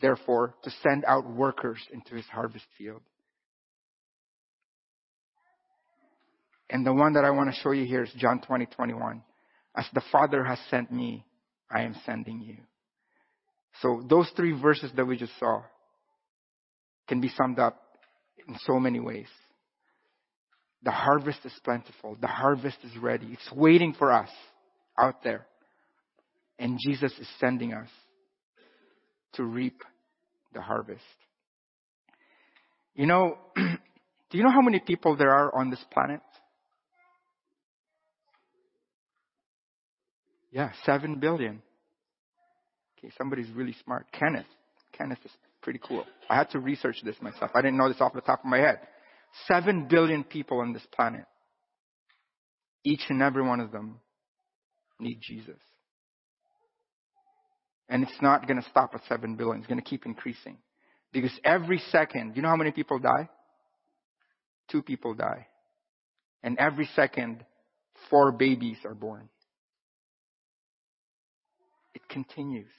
therefore, 0.00 0.54
to 0.62 0.70
send 0.82 1.04
out 1.04 1.28
workers 1.28 1.78
into 1.92 2.14
his 2.14 2.26
harvest 2.26 2.64
field. 2.78 3.02
And 6.68 6.86
the 6.86 6.92
one 6.92 7.14
that 7.14 7.24
I 7.24 7.30
want 7.30 7.52
to 7.52 7.60
show 7.60 7.72
you 7.72 7.84
here 7.84 8.04
is 8.04 8.12
John 8.16 8.40
20, 8.40 8.66
21. 8.66 9.22
As 9.76 9.86
the 9.92 10.02
Father 10.12 10.44
has 10.44 10.58
sent 10.70 10.92
me, 10.92 11.24
I 11.70 11.82
am 11.82 11.96
sending 12.06 12.40
you. 12.40 12.56
So 13.82 14.04
those 14.08 14.30
three 14.36 14.52
verses 14.60 14.90
that 14.96 15.04
we 15.04 15.16
just 15.16 15.38
saw 15.38 15.62
can 17.08 17.20
be 17.20 17.28
summed 17.28 17.58
up 17.58 17.80
in 18.46 18.56
so 18.66 18.78
many 18.78 19.00
ways. 19.00 19.28
The 20.82 20.90
harvest 20.90 21.40
is 21.44 21.52
plentiful. 21.64 22.16
The 22.20 22.26
harvest 22.26 22.78
is 22.84 22.96
ready. 22.96 23.28
It's 23.32 23.52
waiting 23.52 23.92
for 23.92 24.12
us 24.12 24.30
out 24.98 25.22
there. 25.22 25.46
And 26.58 26.78
Jesus 26.84 27.12
is 27.18 27.28
sending 27.38 27.74
us 27.74 27.88
to 29.40 29.46
reap 29.46 29.82
the 30.52 30.60
harvest. 30.60 31.00
You 32.94 33.06
know, 33.06 33.38
do 33.56 34.36
you 34.38 34.44
know 34.44 34.50
how 34.50 34.60
many 34.60 34.80
people 34.80 35.16
there 35.16 35.30
are 35.30 35.56
on 35.56 35.70
this 35.70 35.82
planet? 35.90 36.20
Yeah, 40.52 40.72
seven 40.84 41.20
billion. 41.20 41.62
Okay, 42.98 43.10
somebody's 43.16 43.50
really 43.54 43.74
smart. 43.82 44.06
Kenneth. 44.12 44.44
Kenneth 44.92 45.20
is 45.24 45.30
pretty 45.62 45.80
cool. 45.82 46.04
I 46.28 46.36
had 46.36 46.50
to 46.50 46.58
research 46.58 46.96
this 47.02 47.16
myself. 47.22 47.52
I 47.54 47.62
didn't 47.62 47.78
know 47.78 47.88
this 47.88 48.00
off 48.00 48.12
the 48.12 48.20
top 48.20 48.40
of 48.40 48.50
my 48.50 48.58
head. 48.58 48.80
Seven 49.46 49.86
billion 49.88 50.22
people 50.22 50.60
on 50.60 50.74
this 50.74 50.86
planet. 50.94 51.24
Each 52.84 53.04
and 53.08 53.22
every 53.22 53.42
one 53.42 53.60
of 53.60 53.72
them 53.72 54.00
need 54.98 55.20
Jesus. 55.22 55.56
And 57.90 58.04
it's 58.04 58.22
not 58.22 58.46
going 58.46 58.62
to 58.62 58.68
stop 58.70 58.94
at 58.94 59.02
seven 59.08 59.34
billion. 59.34 59.58
It's 59.58 59.66
going 59.66 59.80
to 59.80 59.84
keep 59.84 60.06
increasing. 60.06 60.56
Because 61.12 61.32
every 61.44 61.82
second, 61.90 62.36
you 62.36 62.42
know 62.42 62.48
how 62.48 62.56
many 62.56 62.70
people 62.70 63.00
die? 63.00 63.28
Two 64.70 64.80
people 64.80 65.12
die. 65.14 65.48
And 66.44 66.56
every 66.56 66.88
second, 66.94 67.44
four 68.08 68.30
babies 68.30 68.76
are 68.84 68.94
born. 68.94 69.28
It 71.92 72.08
continues. 72.08 72.70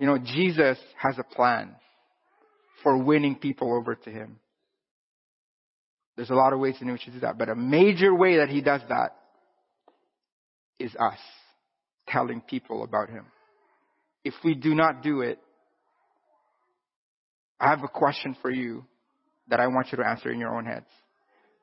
You 0.00 0.06
know, 0.06 0.16
Jesus 0.16 0.78
has 0.96 1.16
a 1.18 1.22
plan 1.22 1.76
for 2.82 2.96
winning 2.96 3.36
people 3.36 3.76
over 3.76 3.94
to 3.94 4.10
Him. 4.10 4.38
There's 6.16 6.30
a 6.30 6.34
lot 6.34 6.54
of 6.54 6.60
ways 6.60 6.76
in 6.80 6.90
which 6.90 7.02
He 7.02 7.10
does 7.10 7.20
that, 7.20 7.36
but 7.36 7.50
a 7.50 7.54
major 7.54 8.14
way 8.14 8.38
that 8.38 8.48
He 8.48 8.62
does 8.62 8.80
that 8.88 9.14
is 10.78 10.96
us 10.98 11.18
telling 12.12 12.40
people 12.40 12.82
about 12.82 13.08
Him. 13.08 13.26
If 14.24 14.34
we 14.44 14.54
do 14.54 14.74
not 14.74 15.02
do 15.02 15.20
it, 15.20 15.38
I 17.60 17.70
have 17.70 17.82
a 17.82 17.88
question 17.88 18.36
for 18.40 18.50
you 18.50 18.84
that 19.48 19.60
I 19.60 19.66
want 19.66 19.88
you 19.90 19.98
to 19.98 20.06
answer 20.06 20.30
in 20.30 20.38
your 20.38 20.54
own 20.54 20.64
heads. 20.64 20.86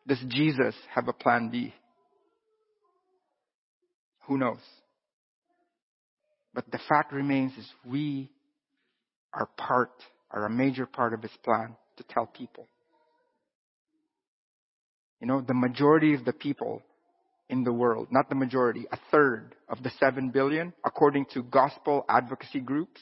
Does 0.07 0.19
Jesus 0.27 0.75
have 0.93 1.07
a 1.07 1.13
plan 1.13 1.49
B? 1.49 1.73
Who 4.27 4.37
knows? 4.37 4.59
But 6.53 6.71
the 6.71 6.79
fact 6.89 7.11
remains 7.11 7.51
is 7.57 7.67
we 7.85 8.29
are 9.33 9.47
part, 9.57 9.91
are 10.31 10.45
a 10.45 10.49
major 10.49 10.85
part 10.85 11.13
of 11.13 11.21
his 11.21 11.31
plan 11.43 11.75
to 11.97 12.03
tell 12.09 12.25
people. 12.25 12.67
You 15.19 15.27
know, 15.27 15.41
the 15.41 15.53
majority 15.53 16.13
of 16.13 16.25
the 16.25 16.33
people 16.33 16.81
in 17.49 17.63
the 17.63 17.73
world, 17.73 18.07
not 18.11 18.29
the 18.29 18.35
majority, 18.35 18.85
a 18.91 18.97
third 19.11 19.55
of 19.69 19.83
the 19.83 19.91
seven 19.99 20.29
billion, 20.29 20.73
according 20.83 21.25
to 21.33 21.43
gospel 21.43 22.05
advocacy 22.09 22.59
groups, 22.59 22.99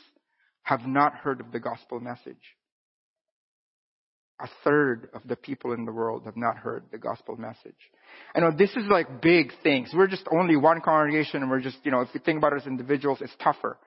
have 0.64 0.86
not 0.86 1.16
heard 1.16 1.40
of 1.40 1.52
the 1.52 1.60
gospel 1.60 2.00
message 2.00 2.56
a 4.44 4.50
third 4.64 5.10
of 5.14 5.22
the 5.26 5.36
people 5.36 5.72
in 5.72 5.86
the 5.86 5.92
world 5.92 6.24
have 6.26 6.36
not 6.36 6.58
heard 6.58 6.84
the 6.92 6.98
gospel 6.98 7.38
message. 7.38 7.76
I 8.36 8.42
know 8.42 8.52
this 8.56 8.72
is 8.72 8.86
like 8.90 9.22
big 9.22 9.52
things. 9.64 9.92
We're 9.94 10.08
just 10.08 10.28
only 10.32 10.58
one 10.58 10.82
congregation 10.82 11.42
and 11.42 11.50
we're 11.50 11.62
just, 11.62 11.78
you 11.84 11.92
know, 11.92 12.02
if 12.02 12.10
you 12.14 12.20
think 12.20 12.40
about 12.40 12.54
it 12.54 12.62
as 12.62 12.68
individuals, 12.68 13.20
it's 13.22 13.36
tougher. 13.42 13.78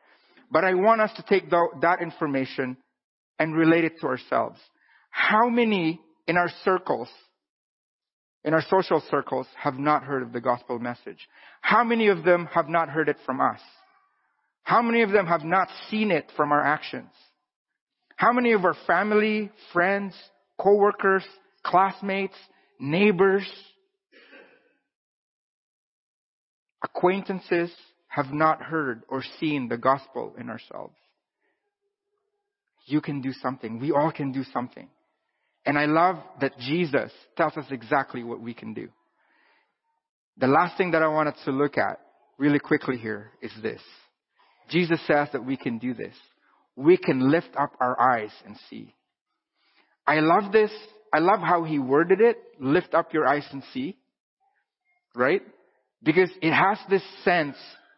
But 0.51 0.65
I 0.65 0.75
want 0.75 1.03
us 1.03 1.11
to 1.17 1.25
take 1.29 1.51
the, 1.51 1.69
that 1.83 2.01
information 2.01 2.77
and 3.39 3.55
relate 3.55 3.85
it 3.85 3.93
to 4.01 4.07
ourselves. 4.07 4.59
How 5.11 5.49
many 5.49 6.01
in 6.27 6.37
our 6.37 6.51
circles, 6.65 7.09
in 8.45 8.55
our 8.55 8.63
social 8.63 9.03
circles, 9.11 9.47
have 9.57 9.79
not 9.79 10.05
heard 10.05 10.23
of 10.23 10.33
the 10.33 10.41
gospel 10.41 10.79
message? 10.79 11.29
How 11.61 11.83
many 11.83 12.09
of 12.09 12.25
them 12.25 12.47
have 12.53 12.69
not 12.69 12.89
heard 12.89 13.09
it 13.09 13.17
from 13.27 13.41
us? 13.41 13.61
How 14.63 14.83
many 14.83 15.03
of 15.03 15.11
them 15.11 15.27
have 15.27 15.45
not 15.45 15.69
seen 15.91 16.11
it 16.11 16.31
from 16.37 16.53
our 16.53 16.63
actions? 16.63 17.11
How 18.17 18.33
many 18.33 18.53
of 18.53 18.65
our 18.65 18.77
family, 18.87 19.51
friends, 19.73 20.15
coworkers, 20.59 21.25
classmates, 21.65 22.37
neighbors 22.79 23.47
acquaintances 26.83 27.71
have 28.09 28.33
not 28.33 28.63
heard 28.63 29.03
or 29.09 29.23
seen 29.41 29.69
the 29.69 29.77
gospel 29.77 30.35
in 30.39 30.49
ourselves. 30.49 30.95
You 32.87 33.01
can 33.01 33.21
do 33.21 33.33
something. 33.33 33.79
We 33.79 33.93
all 33.93 34.13
can 34.13 34.33
do 34.33 34.45
something. 34.53 34.89
And 35.67 35.77
I 35.77 35.87
love 35.87 36.19
that 36.41 36.57
Jesus 36.61 37.11
tells 37.37 37.57
us 37.57 37.67
exactly 37.71 38.23
what 38.23 38.41
we 38.41 38.55
can 38.55 38.73
do. 38.73 38.89
The 40.39 40.47
last 40.47 40.79
thing 40.79 40.93
that 40.93 41.03
I 41.03 41.09
wanted 41.09 41.35
to 41.45 41.51
look 41.51 41.77
at 41.77 41.99
really 42.39 42.61
quickly 42.61 42.97
here 42.97 43.33
is 43.43 43.51
this. 43.63 43.81
Jesus 44.71 45.01
says 45.07 45.29
that 45.33 45.45
we 45.45 45.57
can 45.57 45.79
do 45.79 45.93
this. 45.93 46.15
We 46.77 46.97
can 46.97 47.33
lift 47.33 47.51
up 47.59 47.73
our 47.81 48.01
eyes 48.01 48.31
and 48.47 48.57
see. 48.71 48.95
I 50.07 50.21
love 50.21 50.53
this. 50.53 50.71
I 51.13 51.19
love 51.19 51.41
how 51.41 51.65
he 51.65 51.81
worded 51.81 52.21
it. 52.21 52.37
Lift 52.61 52.95
up 52.95 53.13
your 53.13 53.27
eyes 53.27 53.47
and 53.51 53.63
see. 53.73 53.97
Right? 55.17 55.43
Because 56.03 56.31
it 56.43 56.53
has 56.53 56.79
this 56.89 57.03
sense 57.25 57.57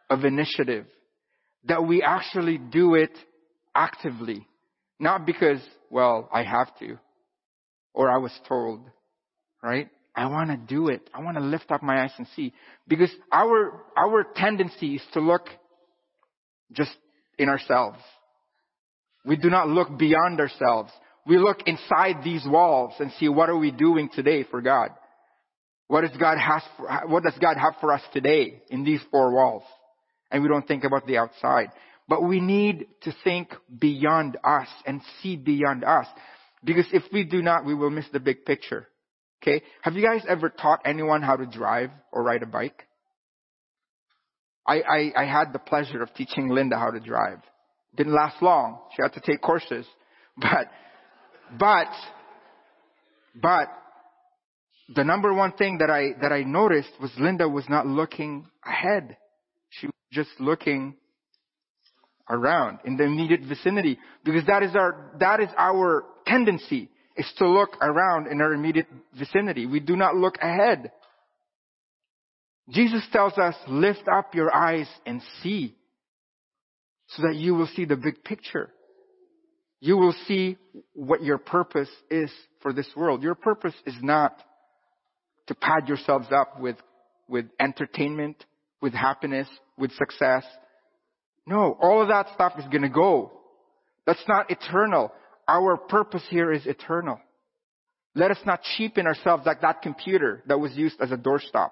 of 0.09 0.25
initiative 0.25 0.85
that 1.65 1.85
we 1.85 2.01
actually 2.01 2.57
do 2.57 2.95
it 2.95 3.11
actively. 3.75 4.47
Not 4.99 5.25
because, 5.25 5.59
well, 5.91 6.29
I 6.33 6.43
have 6.43 6.75
to 6.79 6.97
or 7.99 8.09
I 8.09 8.17
was 8.17 8.31
told. 8.47 8.79
Right? 9.61 9.89
I 10.15 10.27
want 10.27 10.51
to 10.51 10.55
do 10.55 10.87
it. 10.87 11.09
I 11.13 11.21
want 11.21 11.35
to 11.35 11.43
lift 11.43 11.69
up 11.69 11.83
my 11.83 12.01
eyes 12.01 12.13
and 12.17 12.25
see. 12.33 12.53
Because 12.87 13.11
our, 13.29 13.83
our 13.97 14.25
tendency 14.37 14.95
is 14.95 15.01
to 15.11 15.19
look 15.19 15.49
just 16.71 16.95
in 17.37 17.49
ourselves. 17.49 17.97
We 19.25 19.35
do 19.35 19.49
not 19.49 19.67
look 19.67 19.97
beyond 19.97 20.39
ourselves. 20.39 20.93
We 21.27 21.39
look 21.39 21.63
inside 21.65 22.23
these 22.23 22.45
walls 22.47 22.93
and 22.99 23.11
see 23.19 23.27
what 23.27 23.49
are 23.49 23.57
we 23.57 23.71
doing 23.71 24.09
today 24.13 24.45
for 24.49 24.61
God. 24.61 24.91
What 25.89 26.01
does 26.01 26.17
God 26.17 26.37
has 26.37 26.63
for, 26.77 26.87
what 27.07 27.23
does 27.23 27.37
God 27.41 27.57
have 27.57 27.73
for 27.81 27.91
us 27.91 28.01
today 28.13 28.61
in 28.69 28.85
these 28.85 29.01
four 29.11 29.33
walls? 29.33 29.63
And 30.31 30.41
we 30.41 30.47
don't 30.47 30.65
think 30.65 30.85
about 30.85 31.05
the 31.05 31.17
outside. 31.17 31.71
But 32.07 32.23
we 32.23 32.39
need 32.39 32.87
to 33.01 33.13
think 33.25 33.53
beyond 33.77 34.37
us 34.41 34.69
and 34.85 35.01
see 35.21 35.35
beyond 35.35 35.83
us. 35.83 36.07
Because 36.63 36.85
if 36.91 37.03
we 37.13 37.23
do 37.23 37.41
not, 37.41 37.65
we 37.65 37.73
will 37.73 37.89
miss 37.89 38.05
the 38.11 38.19
big 38.19 38.45
picture. 38.45 38.87
Okay? 39.41 39.63
Have 39.81 39.93
you 39.93 40.03
guys 40.03 40.21
ever 40.27 40.49
taught 40.49 40.81
anyone 40.85 41.21
how 41.21 41.35
to 41.35 41.45
drive 41.45 41.91
or 42.11 42.23
ride 42.23 42.43
a 42.43 42.45
bike? 42.45 42.85
I, 44.67 44.81
I, 44.81 45.23
I 45.23 45.25
had 45.25 45.53
the 45.53 45.59
pleasure 45.59 46.03
of 46.03 46.13
teaching 46.13 46.49
Linda 46.49 46.77
how 46.77 46.91
to 46.91 46.99
drive. 46.99 47.39
Didn't 47.95 48.13
last 48.13 48.41
long. 48.41 48.79
She 48.95 49.01
had 49.01 49.13
to 49.13 49.21
take 49.21 49.41
courses. 49.41 49.85
But, 50.41 50.67
but, 51.59 51.87
but, 53.41 53.67
the 54.95 55.03
number 55.03 55.33
one 55.33 55.51
thing 55.51 55.79
that 55.79 55.89
I, 55.89 56.13
that 56.21 56.31
I 56.31 56.43
noticed 56.43 56.91
was 57.01 57.11
Linda 57.17 57.49
was 57.49 57.65
not 57.67 57.85
looking 57.85 58.47
ahead. 58.65 59.17
She 59.69 59.87
was 59.87 59.93
just 60.13 60.29
looking 60.39 60.95
around 62.29 62.79
in 62.85 62.95
the 62.95 63.03
immediate 63.03 63.41
vicinity 63.41 63.99
because 64.23 64.45
that 64.45 64.63
is 64.63 64.75
our, 64.75 65.11
that 65.19 65.41
is 65.41 65.49
our 65.57 66.05
tendency 66.29 66.89
is 67.17 67.31
to 67.37 67.47
look 67.47 67.77
around 67.81 68.27
in 68.27 68.41
our 68.41 68.53
immediate 68.53 68.87
vicinity. 69.17 69.65
We 69.65 69.79
do 69.79 69.95
not 69.95 70.15
look 70.15 70.37
ahead. 70.41 70.91
Jesus 72.69 73.03
tells 73.11 73.37
us, 73.37 73.55
lift 73.67 74.03
up 74.07 74.35
your 74.35 74.53
eyes 74.53 74.87
and 75.05 75.21
see 75.41 75.75
so 77.07 77.23
that 77.23 77.35
you 77.35 77.55
will 77.55 77.67
see 77.75 77.85
the 77.85 77.95
big 77.95 78.23
picture. 78.23 78.69
You 79.81 79.97
will 79.97 80.15
see 80.27 80.57
what 80.93 81.23
your 81.23 81.37
purpose 81.37 81.89
is 82.11 82.31
for 82.61 82.73
this 82.73 82.87
world. 82.95 83.23
Your 83.23 83.35
purpose 83.35 83.73
is 83.85 83.95
not 84.01 84.37
to 85.47 85.55
pad 85.55 85.87
yourselves 85.87 86.27
up 86.31 86.59
with, 86.59 86.75
with 87.27 87.45
entertainment, 87.59 88.45
with 88.81 88.93
happiness, 88.93 89.47
with 89.77 89.91
success. 89.93 90.43
No, 91.47 91.77
all 91.81 92.01
of 92.01 92.09
that 92.09 92.27
stuff 92.35 92.53
is 92.59 92.65
gonna 92.71 92.89
go. 92.89 93.31
That's 94.05 94.23
not 94.27 94.51
eternal. 94.51 95.11
Our 95.49 95.77
purpose 95.77 96.21
here 96.29 96.53
is 96.53 96.67
eternal. 96.67 97.19
Let 98.13 98.29
us 98.29 98.37
not 98.45 98.61
cheapen 98.77 99.07
ourselves 99.07 99.47
like 99.47 99.61
that 99.61 99.81
computer 99.81 100.43
that 100.45 100.59
was 100.59 100.73
used 100.73 101.01
as 101.01 101.11
a 101.11 101.17
doorstop. 101.17 101.71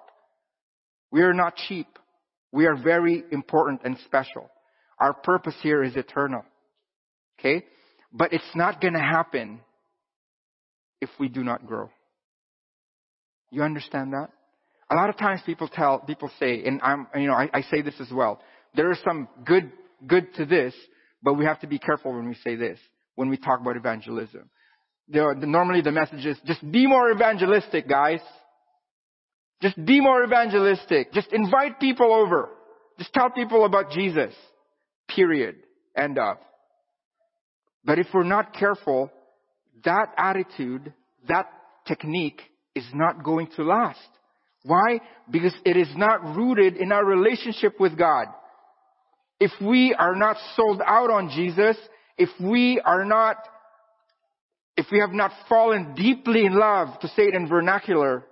We 1.12 1.22
are 1.22 1.32
not 1.32 1.54
cheap. 1.54 1.86
We 2.50 2.66
are 2.66 2.74
very 2.74 3.22
important 3.30 3.82
and 3.84 3.96
special. 4.04 4.50
Our 4.98 5.14
purpose 5.14 5.54
here 5.62 5.84
is 5.84 5.94
eternal. 5.94 6.42
Okay? 7.38 7.64
But 8.12 8.32
it's 8.32 8.56
not 8.56 8.80
gonna 8.80 8.98
happen 8.98 9.60
if 11.00 11.10
we 11.20 11.28
do 11.28 11.44
not 11.44 11.64
grow. 11.64 11.88
You 13.52 13.62
understand 13.62 14.12
that? 14.12 14.30
A 14.90 14.96
lot 14.96 15.08
of 15.08 15.16
times 15.16 15.40
people 15.46 15.68
tell, 15.68 16.00
people 16.00 16.32
say, 16.40 16.64
and 16.64 16.80
I'm, 16.82 17.06
you 17.14 17.28
know, 17.28 17.34
I, 17.34 17.48
I 17.54 17.62
say 17.62 17.82
this 17.82 17.94
as 18.00 18.10
well. 18.10 18.40
There 18.74 18.90
is 18.90 18.98
some 19.04 19.28
good, 19.44 19.70
good 20.04 20.34
to 20.34 20.46
this, 20.46 20.74
but 21.22 21.34
we 21.34 21.44
have 21.44 21.60
to 21.60 21.68
be 21.68 21.78
careful 21.78 22.12
when 22.12 22.28
we 22.28 22.34
say 22.42 22.56
this 22.56 22.80
when 23.18 23.28
we 23.30 23.36
talk 23.36 23.60
about 23.60 23.76
evangelism. 23.76 24.48
The, 25.08 25.34
normally 25.40 25.80
the 25.80 25.90
message 25.90 26.24
is 26.24 26.36
just 26.46 26.60
be 26.70 26.86
more 26.86 27.10
evangelistic, 27.10 27.88
guys. 27.88 28.20
Just 29.60 29.84
be 29.84 30.00
more 30.00 30.22
evangelistic. 30.22 31.12
Just 31.12 31.32
invite 31.32 31.80
people 31.80 32.14
over. 32.14 32.48
Just 32.96 33.12
tell 33.12 33.28
people 33.30 33.64
about 33.64 33.90
Jesus. 33.90 34.32
Period. 35.08 35.56
End 35.96 36.16
of. 36.16 36.36
But 37.84 37.98
if 37.98 38.06
we're 38.14 38.22
not 38.22 38.54
careful, 38.54 39.10
that 39.84 40.14
attitude, 40.16 40.92
that 41.26 41.50
technique 41.88 42.40
is 42.76 42.86
not 42.94 43.24
going 43.24 43.48
to 43.56 43.64
last. 43.64 43.98
Why? 44.62 45.00
Because 45.28 45.56
it 45.64 45.76
is 45.76 45.88
not 45.96 46.36
rooted 46.36 46.76
in 46.76 46.92
our 46.92 47.04
relationship 47.04 47.80
with 47.80 47.98
God. 47.98 48.26
If 49.40 49.50
we 49.60 49.92
are 49.98 50.14
not 50.14 50.36
sold 50.54 50.80
out 50.86 51.10
on 51.10 51.30
Jesus, 51.34 51.76
if 52.18 52.28
we 52.40 52.80
are 52.84 53.04
not, 53.04 53.36
if 54.76 54.86
we 54.90 54.98
have 54.98 55.12
not 55.12 55.30
fallen 55.48 55.94
deeply 55.94 56.44
in 56.44 56.58
love, 56.58 56.98
to 57.00 57.08
say 57.08 57.22
it 57.22 57.34
in 57.34 57.48
vernacular, 57.48 58.24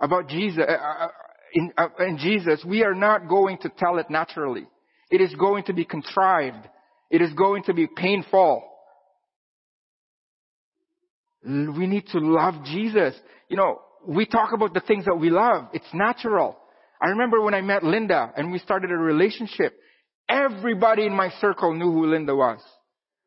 about 0.00 0.28
Jesus, 0.28 0.64
uh, 0.68 0.72
uh, 0.72 1.08
in, 1.54 1.72
uh, 1.78 1.88
in 2.00 2.18
Jesus, 2.18 2.64
we 2.66 2.82
are 2.82 2.94
not 2.94 3.28
going 3.28 3.58
to 3.58 3.70
tell 3.78 3.98
it 3.98 4.10
naturally. 4.10 4.66
It 5.10 5.20
is 5.20 5.34
going 5.34 5.64
to 5.64 5.72
be 5.72 5.84
contrived. 5.84 6.68
It 7.10 7.22
is 7.22 7.32
going 7.34 7.62
to 7.64 7.74
be 7.74 7.86
painful. 7.86 8.64
We 11.44 11.86
need 11.86 12.06
to 12.08 12.18
love 12.18 12.64
Jesus. 12.64 13.14
You 13.48 13.56
know, 13.56 13.80
we 14.06 14.26
talk 14.26 14.52
about 14.52 14.74
the 14.74 14.80
things 14.80 15.04
that 15.04 15.14
we 15.14 15.30
love. 15.30 15.68
It's 15.72 15.92
natural. 15.92 16.56
I 17.00 17.08
remember 17.08 17.40
when 17.40 17.54
I 17.54 17.60
met 17.60 17.84
Linda 17.84 18.32
and 18.36 18.50
we 18.50 18.58
started 18.58 18.90
a 18.90 18.96
relationship, 18.96 19.78
everybody 20.28 21.04
in 21.04 21.14
my 21.14 21.30
circle 21.40 21.74
knew 21.74 21.92
who 21.92 22.06
Linda 22.06 22.34
was. 22.34 22.60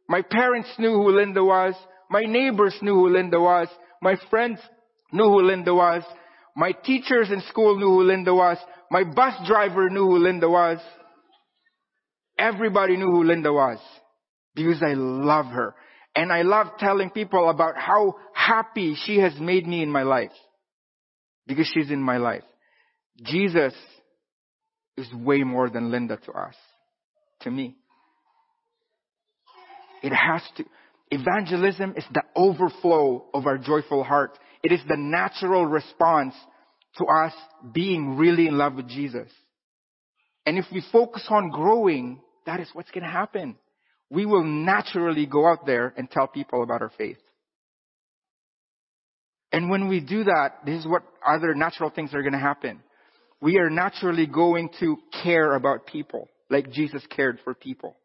My 0.07 0.21
parents 0.21 0.69
knew 0.77 0.93
who 0.93 1.11
Linda 1.11 1.43
was. 1.43 1.73
My 2.09 2.21
neighbors 2.21 2.75
knew 2.81 2.93
who 2.93 3.09
Linda 3.09 3.39
was. 3.39 3.67
My 4.01 4.15
friends 4.29 4.59
knew 5.11 5.23
who 5.23 5.41
Linda 5.41 5.73
was. 5.73 6.03
My 6.55 6.71
teachers 6.71 7.31
in 7.31 7.41
school 7.49 7.77
knew 7.77 7.87
who 7.87 8.03
Linda 8.03 8.33
was. 8.33 8.57
My 8.91 9.03
bus 9.03 9.33
driver 9.47 9.89
knew 9.89 10.05
who 10.05 10.17
Linda 10.17 10.49
was. 10.49 10.79
Everybody 12.37 12.97
knew 12.97 13.11
who 13.11 13.23
Linda 13.23 13.51
was. 13.51 13.79
Because 14.53 14.81
I 14.83 14.93
love 14.93 15.47
her. 15.47 15.75
And 16.15 16.31
I 16.31 16.43
love 16.43 16.67
telling 16.79 17.09
people 17.09 17.49
about 17.49 17.75
how 17.77 18.15
happy 18.33 18.95
she 19.05 19.19
has 19.19 19.37
made 19.39 19.67
me 19.67 19.83
in 19.83 19.91
my 19.91 20.03
life. 20.03 20.31
Because 21.45 21.69
she's 21.73 21.91
in 21.91 22.01
my 22.01 22.17
life. 22.17 22.43
Jesus 23.23 23.73
is 24.97 25.13
way 25.13 25.43
more 25.43 25.69
than 25.69 25.91
Linda 25.91 26.17
to 26.25 26.31
us. 26.31 26.55
To 27.41 27.51
me. 27.51 27.75
It 30.05 30.13
has 30.13 30.43
to, 30.57 30.65
evangelism 31.09 31.95
is 31.97 32.03
the 32.13 32.21
overflow 32.35 33.25
of 33.33 33.47
our 33.47 33.57
joyful 33.57 34.03
heart. 34.03 34.37
It 34.61 34.71
is 34.71 34.81
the 34.87 34.97
natural 34.97 35.65
response 35.65 36.35
to 36.99 37.05
us 37.05 37.33
being 37.73 38.15
really 38.15 38.47
in 38.47 38.55
love 38.55 38.75
with 38.75 38.87
Jesus. 38.87 39.31
And 40.45 40.59
if 40.59 40.65
we 40.71 40.83
focus 40.91 41.25
on 41.29 41.49
growing, 41.49 42.21
that 42.45 42.59
is 42.59 42.69
what's 42.73 42.91
going 42.91 43.03
to 43.03 43.09
happen. 43.09 43.55
We 44.11 44.27
will 44.27 44.43
naturally 44.43 45.25
go 45.25 45.47
out 45.47 45.65
there 45.65 45.91
and 45.97 46.09
tell 46.09 46.27
people 46.27 46.61
about 46.61 46.83
our 46.83 46.91
faith. 46.95 47.17
And 49.51 49.71
when 49.71 49.87
we 49.87 50.01
do 50.01 50.25
that, 50.25 50.59
this 50.67 50.81
is 50.81 50.87
what 50.87 51.01
other 51.25 51.55
natural 51.55 51.89
things 51.89 52.13
are 52.13 52.21
going 52.21 52.33
to 52.33 52.39
happen. 52.39 52.83
We 53.41 53.57
are 53.57 53.71
naturally 53.71 54.27
going 54.27 54.69
to 54.81 54.97
care 55.23 55.55
about 55.55 55.87
people 55.87 56.29
like 56.51 56.71
Jesus 56.71 57.01
cared 57.09 57.39
for 57.43 57.55
people. 57.55 57.97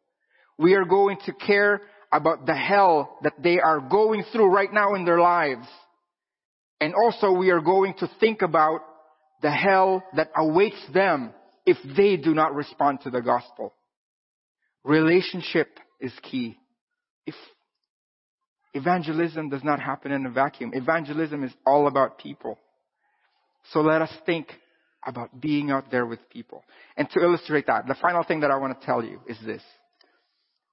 We 0.60 0.74
are 0.74 0.84
going 0.84 1.16
to 1.24 1.32
care 1.32 1.80
about 2.12 2.44
the 2.44 2.54
hell 2.54 3.18
that 3.22 3.42
they 3.42 3.58
are 3.60 3.80
going 3.80 4.24
through 4.30 4.52
right 4.52 4.70
now 4.70 4.94
in 4.94 5.06
their 5.06 5.18
lives. 5.18 5.66
And 6.80 6.92
also 6.94 7.32
we 7.32 7.50
are 7.50 7.62
going 7.62 7.94
to 8.00 8.10
think 8.20 8.42
about 8.42 8.80
the 9.40 9.50
hell 9.50 10.04
that 10.16 10.30
awaits 10.36 10.80
them 10.92 11.32
if 11.64 11.78
they 11.96 12.18
do 12.18 12.34
not 12.34 12.54
respond 12.54 13.00
to 13.02 13.10
the 13.10 13.22
gospel. 13.22 13.72
Relationship 14.84 15.78
is 15.98 16.12
key. 16.22 16.58
If 17.24 17.34
evangelism 18.74 19.48
does 19.48 19.64
not 19.64 19.80
happen 19.80 20.12
in 20.12 20.26
a 20.26 20.30
vacuum, 20.30 20.72
evangelism 20.74 21.42
is 21.42 21.52
all 21.64 21.86
about 21.86 22.18
people. 22.18 22.58
So 23.72 23.80
let 23.80 24.02
us 24.02 24.12
think 24.26 24.48
about 25.06 25.40
being 25.40 25.70
out 25.70 25.90
there 25.90 26.04
with 26.04 26.18
people. 26.28 26.64
And 26.98 27.08
to 27.10 27.20
illustrate 27.20 27.66
that, 27.68 27.86
the 27.86 27.94
final 27.94 28.24
thing 28.24 28.40
that 28.40 28.50
I 28.50 28.58
want 28.58 28.78
to 28.78 28.86
tell 28.86 29.02
you 29.02 29.20
is 29.26 29.38
this. 29.44 29.62